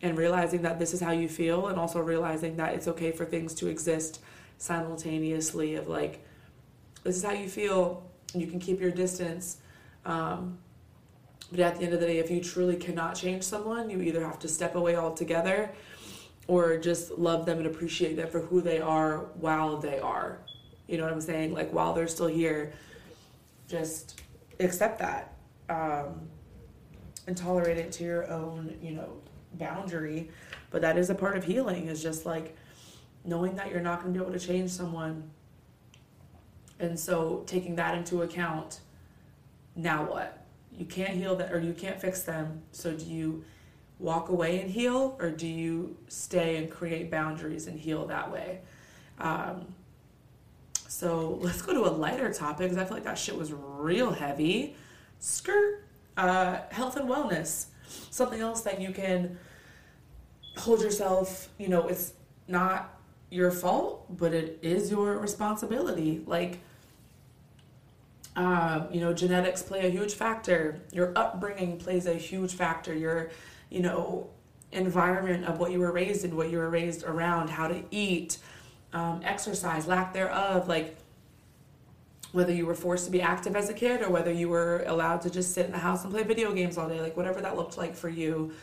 and 0.04 0.16
realizing 0.16 0.62
that 0.62 0.78
this 0.78 0.94
is 0.94 1.02
how 1.02 1.12
you 1.12 1.28
feel, 1.28 1.68
and 1.68 1.80
also 1.80 2.00
realizing 2.00 2.58
that 2.58 2.76
it's 2.76 2.88
okay 2.88 3.12
for 3.12 3.26
things 3.26 3.56
to 3.56 3.68
exist 3.68 4.20
simultaneously. 4.60 5.74
Of 5.76 5.88
like, 5.88 6.24
this 7.04 7.18
is 7.18 7.24
how 7.24 7.32
you 7.32 7.50
feel. 7.50 8.08
You 8.34 8.48
can 8.48 8.60
keep 8.60 8.80
your 8.80 8.92
distance. 8.92 9.58
Um, 10.06 10.58
but 11.52 11.60
at 11.60 11.76
the 11.78 11.84
end 11.86 11.94
of 11.94 12.00
the 12.00 12.08
day, 12.08 12.18
if 12.18 12.32
you 12.32 12.42
truly 12.42 12.76
cannot 12.76 13.16
change 13.16 13.44
someone, 13.44 13.90
you 13.90 14.02
either 14.02 14.24
have 14.24 14.40
to 14.40 14.48
step 14.48 14.76
away 14.76 14.96
altogether 14.96 15.70
or 16.48 16.78
just 16.78 17.12
love 17.12 17.46
them 17.46 17.60
and 17.60 17.68
appreciate 17.68 18.16
them 18.16 18.30
for 18.30 18.40
who 18.40 18.62
they 18.62 18.80
are 18.80 19.20
while 19.36 19.78
they 19.78 20.00
are. 20.00 20.40
You 20.88 20.98
know 20.98 21.04
what 21.04 21.14
I'm 21.14 21.22
saying? 21.22 21.54
Like 21.54 21.72
while 21.72 21.94
they're 21.94 22.08
still 22.08 22.28
here, 22.28 22.74
just 23.68 24.22
accept 24.60 25.00
that 25.00 25.34
um, 25.70 26.28
and 27.28 27.38
tolerate 27.38 27.78
it 27.78 27.92
to 27.94 28.04
your 28.04 28.30
own, 28.30 28.78
you 28.82 28.92
know, 28.92 29.18
boundary, 29.54 30.30
but 30.72 30.82
that 30.82 30.98
is 30.98 31.10
a 31.10 31.16
part 31.16 31.38
of 31.38 31.44
healing 31.44 31.88
is 31.88 32.02
just 32.02 32.26
like 32.26 32.58
knowing 33.24 33.56
that 33.56 33.70
you're 33.70 33.80
not 33.80 34.02
going 34.02 34.14
to 34.14 34.20
be 34.20 34.24
able 34.24 34.38
to 34.38 34.46
change 34.46 34.70
someone. 34.70 35.30
And 36.80 37.00
so 37.00 37.44
taking 37.46 37.76
that 37.76 37.96
into 37.96 38.22
account, 38.22 38.80
now 39.76 40.04
what? 40.04 40.46
You 40.78 40.86
can't 40.86 41.14
heal 41.14 41.36
that 41.36 41.52
or 41.52 41.60
you 41.60 41.74
can't 41.74 42.00
fix 42.00 42.24
them. 42.24 42.62
So 42.72 42.94
do 42.94 43.06
you 43.06 43.44
walk 44.00 44.30
away 44.30 44.60
and 44.60 44.70
heal 44.70 45.16
or 45.20 45.30
do 45.30 45.48
you 45.48 45.96
stay 46.08 46.58
and 46.58 46.70
create 46.70 47.12
boundaries 47.12 47.68
and 47.68 47.80
heal 47.80 48.06
that 48.08 48.32
way? 48.32 48.60
Um, 49.20 49.68
so 50.88 51.40
let's 51.42 51.62
go 51.62 51.74
to 51.74 51.86
a 51.86 51.92
lighter 51.92 52.32
topic 52.34 52.70
because 52.70 52.78
I 52.78 52.86
feel 52.86 52.98
like 52.98 53.04
that 53.06 53.18
shit 53.18 53.38
was 53.38 53.52
real 53.54 54.12
heavy. 54.12 54.76
Skirt, 55.20 55.84
uh, 56.18 56.60
health 56.70 56.98
and 56.98 57.10
wellness. 57.10 57.68
Something 58.10 58.42
else 58.42 58.62
that 58.62 58.82
you 58.82 58.92
can 58.92 59.38
hold 60.58 60.82
yourself, 60.82 61.50
you 61.58 61.68
know, 61.68 61.88
it's 61.88 62.14
not 62.48 62.93
your 63.34 63.50
fault, 63.50 64.06
but 64.16 64.32
it 64.32 64.60
is 64.62 64.92
your 64.92 65.18
responsibility. 65.18 66.22
Like, 66.28 66.60
um, 68.36 68.88
you 68.92 69.02
know, 69.02 69.12
genetics 69.12 69.64
play 69.64 69.88
a 69.88 69.90
huge 69.90 70.14
factor. 70.14 70.80
Your 70.92 71.12
upbringing 71.16 71.78
plays 71.78 72.06
a 72.06 72.14
huge 72.14 72.54
factor. 72.54 72.94
Your, 72.94 73.32
you 73.72 73.82
know, 73.82 74.30
environment 74.72 75.46
of 75.46 75.58
what 75.58 75.72
you 75.72 75.80
were 75.80 75.92
raised 75.92 76.24
in, 76.24 76.36
what 76.36 76.52
you 76.52 76.60
were 76.60 76.70
raised 76.70 77.04
around, 77.04 77.50
how 77.50 77.68
to 77.68 77.84
eat, 77.90 78.38
um, 78.94 79.22
exercise, 79.24 79.88
lack 79.88 80.14
thereof, 80.14 80.68
like 80.68 80.96
whether 82.34 82.54
you 82.54 82.68
were 82.68 82.76
forced 82.76 83.06
to 83.06 83.12
be 83.12 83.22
active 83.22 83.56
as 83.56 83.68
a 83.68 83.74
kid 83.74 84.04
or 84.04 84.10
whether 84.12 84.32
you 84.32 84.48
were 84.48 84.84
allowed 84.86 85.22
to 85.22 85.30
just 85.32 85.56
sit 85.56 85.66
in 85.66 85.72
the 85.72 85.78
house 85.80 86.04
and 86.04 86.14
play 86.14 86.22
video 86.22 86.54
games 86.54 86.78
all 86.78 86.88
day, 86.88 87.02
like 87.02 87.18
whatever 87.18 87.42
that 87.42 87.56
looked 87.56 87.80
like 87.80 87.96
for 87.96 88.10
you. 88.10 88.54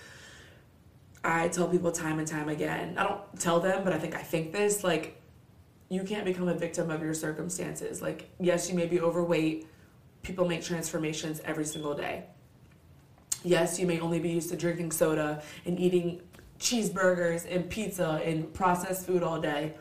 I 1.23 1.49
tell 1.49 1.69
people 1.69 1.93
time 1.93 2.19
and 2.19 2.27
time 2.27 2.49
again, 2.49 2.97
I 2.97 3.05
don't 3.05 3.21
tell 3.39 3.61
them, 3.61 3.85
but 3.85 3.93
I 3.93 3.99
think 3.99 4.15
I 4.15 4.23
think 4.23 4.53
this, 4.53 4.83
like, 4.83 5.21
you 5.89 6.03
can't 6.03 6.25
become 6.25 6.49
a 6.49 6.55
victim 6.55 6.91
of 6.91 7.03
your 7.03 7.15
circumstances. 7.15 8.01
Like, 8.01 8.31
yes, 8.39 8.71
you 8.71 8.77
may 8.77 8.87
be 8.87 9.01
overweight. 9.01 9.67
People 10.23 10.47
make 10.47 10.63
transformations 10.63 11.41
every 11.45 11.65
single 11.65 11.95
day. 11.95 12.25
Yes, 13.43 13.79
you 13.79 13.87
may 13.87 14.01
only 14.01 14.19
be 14.19 14.31
used 14.31 14.51
to 14.51 14.57
drinking 14.57 14.93
soda 14.93 15.43
and 15.67 15.79
eating 15.79 16.23
cheeseburgers 16.59 17.47
and 17.51 17.69
pizza 17.69 18.21
and 18.25 18.53
processed 18.53 19.07
food 19.07 19.23
all 19.23 19.41
day, 19.41 19.75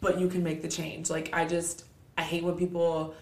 but 0.00 0.18
you 0.18 0.28
can 0.28 0.42
make 0.42 0.62
the 0.62 0.68
change. 0.68 1.10
Like, 1.10 1.30
I 1.32 1.44
just, 1.44 1.84
I 2.16 2.22
hate 2.22 2.42
when 2.42 2.56
people 2.56 3.14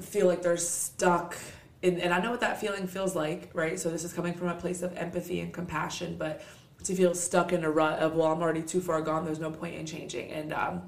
feel 0.00 0.26
like 0.26 0.42
they're 0.42 0.56
stuck 0.56 1.36
in, 1.82 2.00
and 2.00 2.14
I 2.14 2.20
know 2.20 2.30
what 2.30 2.40
that 2.40 2.60
feeling 2.60 2.86
feels 2.86 3.14
like, 3.14 3.50
right? 3.52 3.78
So 3.78 3.90
this 3.90 4.04
is 4.04 4.12
coming 4.12 4.34
from 4.34 4.48
a 4.48 4.54
place 4.54 4.82
of 4.82 4.96
empathy 4.96 5.40
and 5.40 5.52
compassion, 5.52 6.16
but 6.18 6.42
to 6.84 6.94
feel 6.94 7.14
stuck 7.14 7.52
in 7.52 7.64
a 7.64 7.70
rut 7.70 7.98
of, 7.98 8.14
well, 8.14 8.32
I'm 8.32 8.40
already 8.40 8.62
too 8.62 8.80
far 8.80 9.02
gone, 9.02 9.24
there's 9.24 9.38
no 9.38 9.50
point 9.50 9.74
in 9.74 9.86
changing. 9.86 10.30
And 10.30 10.52
um, 10.52 10.82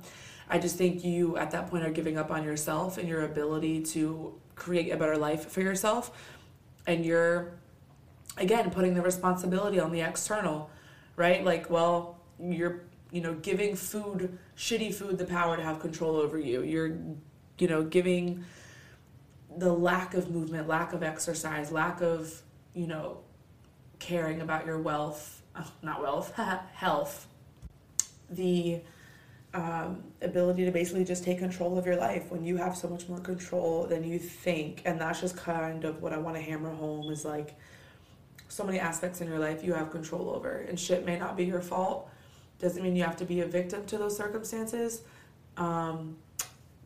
I 0.48 0.58
just 0.58 0.76
think 0.76 1.04
you 1.04 1.36
at 1.36 1.50
that 1.52 1.68
point 1.70 1.84
are 1.84 1.90
giving 1.90 2.16
up 2.16 2.30
on 2.30 2.44
yourself 2.44 2.98
and 2.98 3.08
your 3.08 3.24
ability 3.24 3.82
to 3.82 4.38
create 4.54 4.90
a 4.90 4.96
better 4.96 5.16
life 5.16 5.50
for 5.50 5.60
yourself. 5.60 6.10
And 6.86 7.04
you're, 7.04 7.52
again, 8.36 8.70
putting 8.70 8.94
the 8.94 9.02
responsibility 9.02 9.80
on 9.80 9.92
the 9.92 10.00
external, 10.00 10.70
right? 11.16 11.44
Like, 11.44 11.70
well, 11.70 12.20
you're 12.40 12.82
you 13.14 13.20
know, 13.20 13.34
giving 13.34 13.76
food, 13.76 14.36
shitty 14.56 14.92
food, 14.92 15.18
the 15.18 15.24
power 15.24 15.56
to 15.56 15.62
have 15.62 15.78
control 15.78 16.16
over 16.16 16.36
you. 16.36 16.62
You're, 16.62 16.98
you 17.58 17.68
know, 17.68 17.84
giving 17.84 18.44
the 19.56 19.72
lack 19.72 20.14
of 20.14 20.30
movement, 20.30 20.68
lack 20.68 20.92
of 20.92 21.02
exercise, 21.02 21.70
lack 21.70 22.00
of, 22.00 22.42
you 22.74 22.86
know, 22.86 23.18
caring 23.98 24.40
about 24.40 24.66
your 24.66 24.78
wealth, 24.78 25.42
oh, 25.56 25.70
not 25.82 26.02
wealth, 26.02 26.34
health, 26.72 27.26
the 28.30 28.80
um, 29.52 30.02
ability 30.22 30.64
to 30.64 30.70
basically 30.70 31.04
just 31.04 31.24
take 31.24 31.38
control 31.38 31.78
of 31.78 31.86
your 31.86 31.96
life 31.96 32.30
when 32.30 32.44
you 32.44 32.56
have 32.56 32.76
so 32.76 32.88
much 32.88 33.08
more 33.08 33.20
control 33.20 33.86
than 33.86 34.02
you 34.02 34.18
think. 34.18 34.82
And 34.84 35.00
that's 35.00 35.20
just 35.20 35.36
kind 35.36 35.84
of 35.84 36.02
what 36.02 36.12
I 36.12 36.18
want 36.18 36.36
to 36.36 36.42
hammer 36.42 36.74
home 36.74 37.10
is 37.10 37.24
like 37.24 37.54
so 38.48 38.64
many 38.64 38.80
aspects 38.80 39.20
in 39.20 39.28
your 39.28 39.38
life 39.38 39.62
you 39.62 39.74
have 39.74 39.90
control 39.90 40.30
over, 40.30 40.58
and 40.68 40.78
shit 40.78 41.04
may 41.04 41.18
not 41.18 41.36
be 41.36 41.44
your 41.44 41.60
fault 41.60 42.10
doesn't 42.58 42.82
mean 42.82 42.96
you 42.96 43.02
have 43.02 43.16
to 43.16 43.24
be 43.24 43.40
a 43.40 43.46
victim 43.46 43.84
to 43.86 43.98
those 43.98 44.16
circumstances 44.16 45.02
um, 45.56 46.16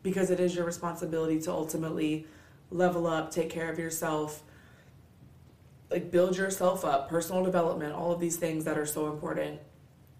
because 0.03 0.29
it 0.29 0.39
is 0.39 0.55
your 0.55 0.65
responsibility 0.65 1.39
to 1.39 1.51
ultimately 1.51 2.25
level 2.71 3.07
up, 3.07 3.31
take 3.31 3.49
care 3.49 3.71
of 3.71 3.79
yourself, 3.79 4.43
like 5.89 6.11
build 6.11 6.37
yourself 6.37 6.85
up, 6.85 7.09
personal 7.09 7.43
development, 7.43 7.93
all 7.93 8.11
of 8.11 8.19
these 8.19 8.37
things 8.37 8.65
that 8.65 8.77
are 8.77 8.85
so 8.85 9.11
important 9.11 9.59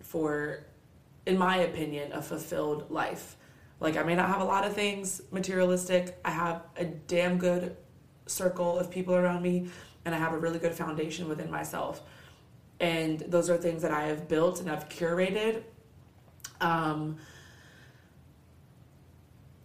for, 0.01 0.65
in 1.25 1.37
my 1.37 1.57
opinion, 1.57 2.11
a 2.11 2.21
fulfilled 2.21 2.89
life. 2.89 3.35
Like, 3.79 3.95
I 3.95 4.03
may 4.03 4.15
not 4.15 4.27
have 4.27 4.41
a 4.41 4.45
lot 4.45 4.65
of 4.65 4.73
things 4.73 5.21
materialistic, 5.31 6.17
I 6.25 6.31
have 6.31 6.63
a 6.75 6.85
damn 6.85 7.37
good 7.37 7.77
circle 8.25 8.77
of 8.77 8.91
people 8.91 9.15
around 9.15 9.41
me, 9.41 9.69
and 10.05 10.13
I 10.13 10.17
have 10.17 10.33
a 10.33 10.37
really 10.37 10.59
good 10.59 10.73
foundation 10.73 11.29
within 11.29 11.49
myself 11.49 12.01
and 12.79 13.19
those 13.21 13.49
are 13.49 13.57
things 13.57 13.81
that 13.81 13.91
I 13.91 14.03
have 14.07 14.27
built 14.27 14.61
and 14.61 14.69
I've 14.69 14.87
curated. 14.87 15.63
Um, 16.61 17.17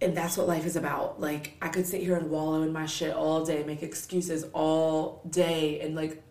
and 0.00 0.16
that's 0.16 0.36
what 0.36 0.46
life 0.46 0.66
is 0.66 0.76
about. 0.76 1.20
Like, 1.20 1.56
I 1.62 1.68
could 1.68 1.86
sit 1.86 2.02
here 2.02 2.16
and 2.16 2.30
wallow 2.30 2.62
in 2.62 2.72
my 2.72 2.86
shit 2.86 3.14
all 3.14 3.44
day, 3.44 3.62
make 3.64 3.82
excuses 3.82 4.44
all 4.52 5.22
day. 5.28 5.80
And, 5.80 5.94
like, 5.94 6.22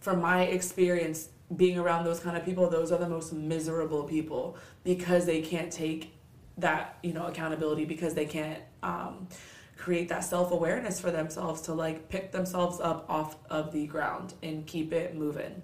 from 0.00 0.20
my 0.20 0.42
experience 0.42 1.28
being 1.54 1.78
around 1.78 2.04
those 2.04 2.20
kind 2.20 2.36
of 2.36 2.44
people, 2.44 2.68
those 2.70 2.92
are 2.92 2.98
the 2.98 3.08
most 3.08 3.32
miserable 3.32 4.04
people 4.04 4.56
because 4.84 5.26
they 5.26 5.42
can't 5.42 5.72
take 5.72 6.14
that, 6.58 6.98
you 7.02 7.12
know, 7.12 7.26
accountability, 7.26 7.84
because 7.84 8.14
they 8.14 8.26
can't 8.26 8.60
um, 8.82 9.28
create 9.76 10.08
that 10.08 10.24
self 10.24 10.50
awareness 10.50 11.00
for 11.00 11.10
themselves 11.10 11.60
to, 11.62 11.74
like, 11.74 12.08
pick 12.08 12.32
themselves 12.32 12.80
up 12.80 13.04
off 13.08 13.36
of 13.50 13.72
the 13.72 13.86
ground 13.86 14.34
and 14.42 14.66
keep 14.66 14.92
it 14.92 15.14
moving. 15.14 15.62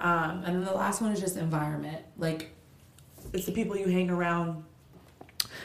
Um, 0.00 0.42
and 0.44 0.56
then 0.56 0.64
the 0.64 0.72
last 0.72 1.00
one 1.00 1.12
is 1.12 1.20
just 1.20 1.36
environment. 1.36 2.04
Like, 2.18 2.50
it's 3.32 3.46
the 3.46 3.52
people 3.52 3.76
you 3.76 3.88
hang 3.88 4.10
around, 4.10 4.64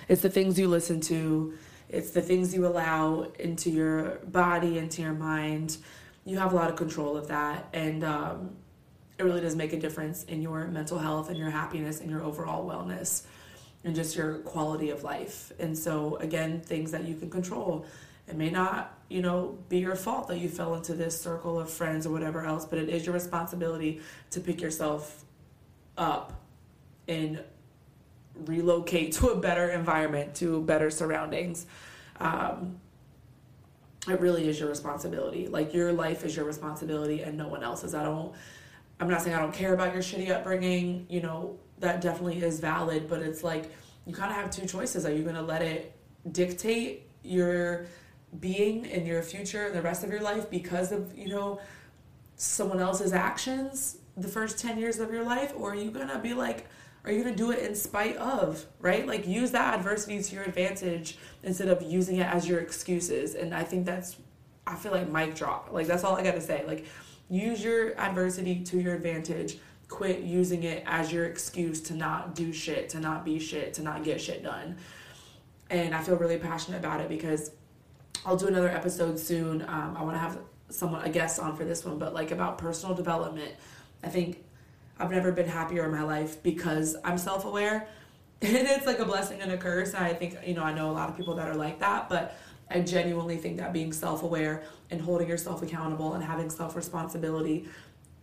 it's 0.08 0.22
the 0.22 0.30
things 0.30 0.60
you 0.60 0.68
listen 0.68 1.02
to, 1.02 1.54
it's 1.90 2.12
the 2.12 2.22
things 2.22 2.54
you 2.54 2.68
allow 2.68 3.32
into 3.40 3.70
your 3.70 4.20
body, 4.28 4.78
into 4.78 5.02
your 5.02 5.14
mind. 5.14 5.78
You 6.26 6.38
have 6.38 6.54
a 6.54 6.56
lot 6.56 6.70
of 6.70 6.76
control 6.76 7.18
of 7.18 7.28
that. 7.30 7.68
And 7.74 8.04
um, 8.04 8.56
it 9.18 9.24
really 9.24 9.42
does 9.42 9.56
make 9.56 9.74
a 9.74 9.80
difference 9.80 10.24
in 10.26 10.42
your 10.42 10.68
mental 10.68 11.00
health 11.00 11.30
and 11.30 11.38
your 11.38 11.50
happiness 11.50 12.00
and 12.00 12.10
your 12.10 12.24
overall 12.24 12.68
wellness 12.68 13.24
and 13.84 13.96
just 13.96 14.16
your 14.16 14.36
quality 14.40 14.92
of 14.92 15.04
life. 15.04 15.52
And 15.60 15.78
so, 15.78 16.18
again, 16.18 16.62
things 16.62 16.92
that 16.92 17.06
you 17.06 17.16
can 17.16 17.30
control. 17.30 17.86
It 18.28 18.36
may 18.36 18.52
not, 18.52 18.98
you 19.10 19.22
know, 19.22 19.58
be 19.70 19.80
your 19.80 19.96
fault 19.96 20.28
that 20.28 20.38
you 20.38 20.50
fell 20.50 20.76
into 20.76 20.94
this 20.94 21.20
circle 21.20 21.60
of 21.60 21.72
friends 21.72 22.06
or 22.06 22.12
whatever 22.12 22.46
else, 22.46 22.66
but 22.66 22.78
it 22.78 22.90
is 22.90 23.06
your 23.06 23.16
responsibility 23.16 24.02
to 24.32 24.40
pick 24.40 24.62
yourself 24.62 25.24
up 25.98 26.40
and 27.08 27.44
relocate 28.46 29.14
to 29.14 29.30
a 29.30 29.36
better 29.36 29.70
environment, 29.70 30.36
to 30.36 30.62
better 30.62 30.90
surroundings. 30.90 31.66
Um, 32.20 32.80
it 34.08 34.20
really 34.20 34.48
is 34.48 34.60
your 34.60 34.70
responsibility. 34.70 35.48
Like 35.48 35.74
your 35.74 35.92
life 35.94 36.24
is 36.24 36.36
your 36.36 36.46
responsibility 36.46 37.22
and 37.22 37.38
no 37.38 37.48
one 37.48 37.64
else's. 37.64 37.94
I 37.94 38.04
don't 38.04 38.34
I'm 39.00 39.10
not 39.10 39.22
saying 39.22 39.36
I 39.36 39.40
don't 39.40 39.54
care 39.54 39.74
about 39.74 39.94
your 39.94 40.04
shitty 40.04 40.30
upbringing, 40.30 41.06
you 41.10 41.22
know, 41.22 41.58
that 41.80 42.02
definitely 42.02 42.44
is 42.44 42.60
valid, 42.60 43.08
but 43.08 43.22
it's 43.22 43.44
like 43.44 43.72
you 44.06 44.14
kind 44.14 44.30
of 44.30 44.36
have 44.36 44.52
two 44.52 44.66
choices. 44.66 45.06
Are 45.06 45.14
you 45.14 45.24
going 45.24 45.36
to 45.36 45.42
let 45.42 45.62
it 45.62 45.96
dictate 46.32 47.10
your 47.24 47.86
being 48.40 48.86
in 48.86 49.06
your 49.06 49.22
future 49.22 49.68
and 49.68 49.76
the 49.76 49.82
rest 49.82 50.04
of 50.04 50.10
your 50.10 50.22
life 50.22 50.50
because 50.50 50.92
of 50.92 51.18
you 51.18 51.30
know 51.30 51.60
someone 52.36 52.80
else's 52.80 53.12
actions 53.12 53.98
the 54.18 54.28
first 54.28 54.60
10 54.60 54.78
years 54.78 55.00
of 55.00 55.12
your 55.12 55.24
life 55.24 55.54
or 55.58 55.72
are 55.72 55.76
you 55.76 55.90
gonna 55.90 56.20
be 56.20 56.34
like 56.34 56.68
are 57.06 57.12
you 57.12 57.24
gonna 57.24 57.36
do 57.36 57.52
it 57.52 57.60
in 57.60 57.76
spite 57.76 58.18
of 58.18 58.66
right? 58.80 59.08
Like 59.08 59.28
use 59.28 59.52
that 59.52 59.74
adversity 59.76 60.22
to 60.22 60.36
your 60.36 60.44
advantage 60.44 61.18
instead 61.44 61.70
of 61.70 61.82
using 61.82 62.18
it 62.18 62.28
as 62.28 62.48
your 62.48 62.60
excuses. 62.60 63.36
And 63.36 63.54
i 63.54 63.64
think 63.64 63.86
that's 63.86 64.18
i 64.68 64.76
feel 64.76 64.92
like 64.92 65.10
mic 65.10 65.36
drop. 65.36 65.70
Like 65.72 65.88
that's 65.88 66.04
all 66.04 66.16
i 66.16 66.24
gotta 66.24 66.42
say. 66.42 66.64
Like 66.68 66.86
use 67.30 67.64
your 67.64 68.00
adversity 68.00 68.64
to 68.66 68.80
your 68.80 68.96
advantage. 68.96 69.58
Quit 69.88 70.20
using 70.20 70.64
it 70.64 70.84
as 70.86 71.12
your 71.12 71.26
excuse 71.26 71.82
to 71.82 71.96
not 71.96 72.36
do 72.36 72.54
shit 72.54 72.90
to 72.90 73.00
not 73.00 73.26
be 73.26 73.40
shit 73.40 73.74
to 73.76 73.82
not 73.82 74.04
get 74.04 74.22
shit 74.22 74.44
done. 74.44 74.78
And 75.70 75.96
i 75.96 76.02
feel 76.02 76.16
really 76.16 76.38
passionate 76.38 76.78
about 76.78 77.00
it 77.02 77.10
because 77.10 77.52
I'll 78.26 78.36
do 78.38 78.48
another 78.48 78.70
episode 78.70 79.20
soon. 79.20 79.62
Um, 79.62 79.96
I 79.98 80.04
want 80.04 80.16
to 80.16 80.20
have 80.20 80.40
someone, 80.70 81.04
a 81.04 81.10
guest 81.10 81.40
on 81.40 81.56
for 81.56 81.66
this 81.66 81.86
one, 81.86 81.98
but 81.98 82.14
like 82.14 82.32
about 82.32 82.58
personal 82.58 82.96
development. 82.96 83.54
I 84.04 84.10
think 84.10 84.44
I've 85.00 85.12
never 85.12 85.32
been 85.32 85.48
happier 85.48 85.86
in 85.86 85.92
my 85.92 86.04
life 86.04 86.42
because 86.44 86.96
I'm 87.04 87.18
self 87.18 87.46
aware. 87.46 87.88
And 88.42 88.56
it's 88.56 88.86
like 88.86 89.00
a 89.00 89.06
blessing 89.06 89.42
and 89.42 89.52
a 89.52 89.58
curse. 89.58 89.94
And 89.94 90.06
I 90.06 90.14
think, 90.14 90.38
you 90.46 90.54
know, 90.54 90.64
I 90.64 90.74
know 90.74 90.90
a 90.90 90.94
lot 90.94 91.10
of 91.10 91.18
people 91.18 91.36
that 91.36 91.50
are 91.50 91.56
like 91.56 91.80
that, 91.80 92.08
but 92.08 92.38
I 92.70 92.80
genuinely 92.80 93.36
think 93.36 93.58
that 93.58 93.74
being 93.74 93.92
self 93.92 94.24
aware 94.24 94.64
and 94.90 95.02
holding 95.02 95.28
yourself 95.28 95.62
accountable 95.62 96.14
and 96.14 96.24
having 96.24 96.50
self 96.50 96.78
responsibility 96.78 97.68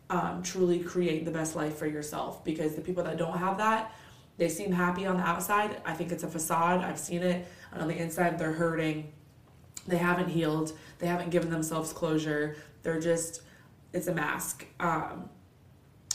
um, 0.08 0.42
truly 0.42 0.78
create 0.78 1.26
the 1.26 1.30
best 1.30 1.54
life 1.54 1.76
for 1.76 1.86
yourself. 1.86 2.42
Because 2.44 2.74
the 2.74 2.80
people 2.80 3.04
that 3.04 3.18
don't 3.18 3.36
have 3.36 3.58
that 3.58 3.92
they 4.38 4.48
seem 4.48 4.72
happy 4.72 5.06
on 5.06 5.16
the 5.16 5.22
outside. 5.22 5.80
I 5.84 5.94
think 5.94 6.12
it's 6.12 6.22
a 6.22 6.28
facade. 6.28 6.82
I've 6.82 6.98
seen 6.98 7.22
it. 7.22 7.46
And 7.72 7.82
on 7.82 7.88
the 7.88 7.96
inside 7.96 8.38
they're 8.38 8.52
hurting. 8.52 9.12
They 9.86 9.96
haven't 9.96 10.28
healed. 10.28 10.72
They 10.98 11.06
haven't 11.06 11.30
given 11.30 11.50
themselves 11.50 11.92
closure. 11.92 12.56
They're 12.82 13.00
just 13.00 13.42
it's 13.92 14.08
a 14.08 14.14
mask. 14.14 14.66
Um, 14.78 15.30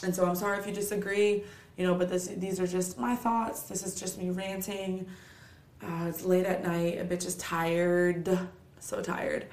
and 0.04 0.16
so 0.16 0.26
i'm 0.26 0.36
sorry 0.36 0.58
if 0.58 0.66
you 0.66 0.74
disagree 0.74 1.44
you 1.78 1.86
know 1.86 1.96
but 1.96 2.10
this 2.10 2.28
these 2.28 2.60
are 2.60 2.68
just 2.68 2.98
my 2.98 3.16
thoughts. 3.16 3.64
This 3.64 3.84
is 3.84 4.00
just 4.00 4.18
me 4.18 4.30
ranting. 4.30 5.08
Uh, 5.82 6.06
it's 6.08 6.24
late 6.24 6.46
at 6.46 6.64
night. 6.64 7.00
A 7.00 7.04
bit 7.04 7.22
just 7.22 7.40
tired. 7.40 8.38
So 8.80 9.02
tired. 9.02 9.48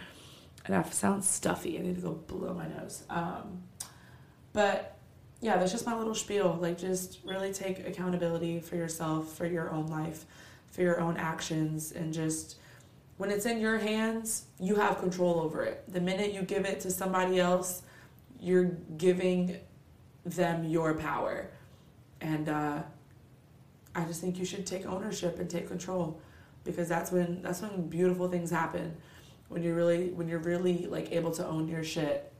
And 0.67 0.75
i 0.75 0.83
sound 0.91 1.25
stuffy. 1.25 1.79
I 1.79 1.83
need 1.83 1.95
to 1.95 2.03
go 2.03 2.13
blow 2.13 2.53
my 2.53 2.69
nose. 2.69 3.05
Um, 3.09 3.63
but 4.53 4.99
yeah, 5.41 5.57
that's 5.57 5.73
just 5.73 5.87
my 5.87 5.97
little 5.97 6.15
spiel. 6.15 6.59
Like, 6.61 6.77
just 6.77 7.21
really 7.25 7.53
take 7.53 7.87
accountability 7.87 8.61
for 8.61 8.77
yourself, 8.77 9.33
for 9.33 9.47
your 9.47 9.71
own 9.71 9.87
life, 9.87 10.27
for 10.71 10.83
your 10.83 11.01
own 11.01 11.17
actions, 11.17 11.93
and 11.93 12.13
just 12.13 12.57
when 13.17 13.31
it's 13.31 13.47
in 13.47 13.61
your 13.61 13.79
hands, 13.79 14.45
you 14.61 14.75
have 14.75 14.99
control 14.99 15.41
over 15.41 15.63
it. 15.63 15.85
The 15.89 16.01
minute 16.01 16.35
you 16.35 16.43
give 16.43 16.67
it 16.67 16.81
to 16.81 16.91
somebody 16.91 17.41
else, 17.41 17.83
you're 18.39 18.77
giving 18.97 19.57
them 20.33 20.64
your 20.64 20.95
power. 20.95 21.51
And 22.21 22.49
uh, 22.49 22.83
I 23.95 24.05
just 24.05 24.21
think 24.21 24.38
you 24.38 24.45
should 24.45 24.67
take 24.67 24.87
ownership 24.87 25.38
and 25.38 25.49
take 25.49 25.69
control 25.69 26.21
because 26.64 26.88
that's 26.88 27.11
when 27.12 27.43
that's 27.43 27.62
when 27.62 27.88
beautiful 27.88 28.29
things 28.29 28.51
happen. 28.51 28.97
When 29.49 29.62
you're 29.62 29.75
really 29.75 30.11
when 30.11 30.29
you're 30.29 30.41
really 30.41 30.87
like 30.87 31.12
able 31.12 31.31
to 31.33 31.47
own 31.47 31.69
your 31.69 31.83
shit 31.83 32.33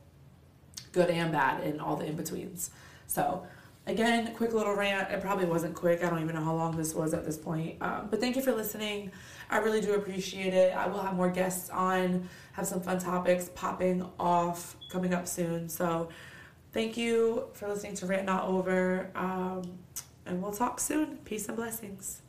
good 0.91 1.09
and 1.09 1.31
bad, 1.31 1.63
and 1.63 1.79
all 1.79 1.95
the 1.95 2.05
in 2.05 2.15
betweens. 2.15 2.71
So, 3.07 3.45
again, 3.87 4.33
quick 4.35 4.53
little 4.53 4.75
rant. 4.75 5.11
It 5.11 5.21
probably 5.21 5.45
wasn't 5.45 5.75
quick. 5.75 6.03
I 6.03 6.09
don't 6.09 6.21
even 6.21 6.35
know 6.35 6.43
how 6.43 6.55
long 6.55 6.77
this 6.77 6.93
was 6.93 7.13
at 7.13 7.25
this 7.25 7.37
point. 7.37 7.81
Um, 7.81 8.07
but 8.09 8.19
thank 8.19 8.35
you 8.35 8.41
for 8.41 8.51
listening. 8.51 9.11
I 9.49 9.57
really 9.57 9.81
do 9.81 9.93
appreciate 9.93 10.53
it. 10.53 10.75
I 10.75 10.87
will 10.87 10.99
have 10.99 11.15
more 11.15 11.29
guests 11.29 11.69
on, 11.69 12.29
have 12.53 12.67
some 12.67 12.81
fun 12.81 12.99
topics 12.99 13.49
popping 13.55 14.07
off 14.19 14.75
coming 14.89 15.13
up 15.13 15.27
soon. 15.27 15.69
So, 15.69 16.09
Thank 16.71 16.97
you 16.97 17.47
for 17.53 17.67
listening 17.67 17.95
to 17.95 18.05
Rant 18.05 18.25
Not 18.25 18.45
Over. 18.45 19.09
Um, 19.15 19.79
and 20.25 20.41
we'll 20.41 20.51
talk 20.51 20.79
soon. 20.79 21.17
Peace 21.25 21.47
and 21.47 21.57
blessings. 21.57 22.21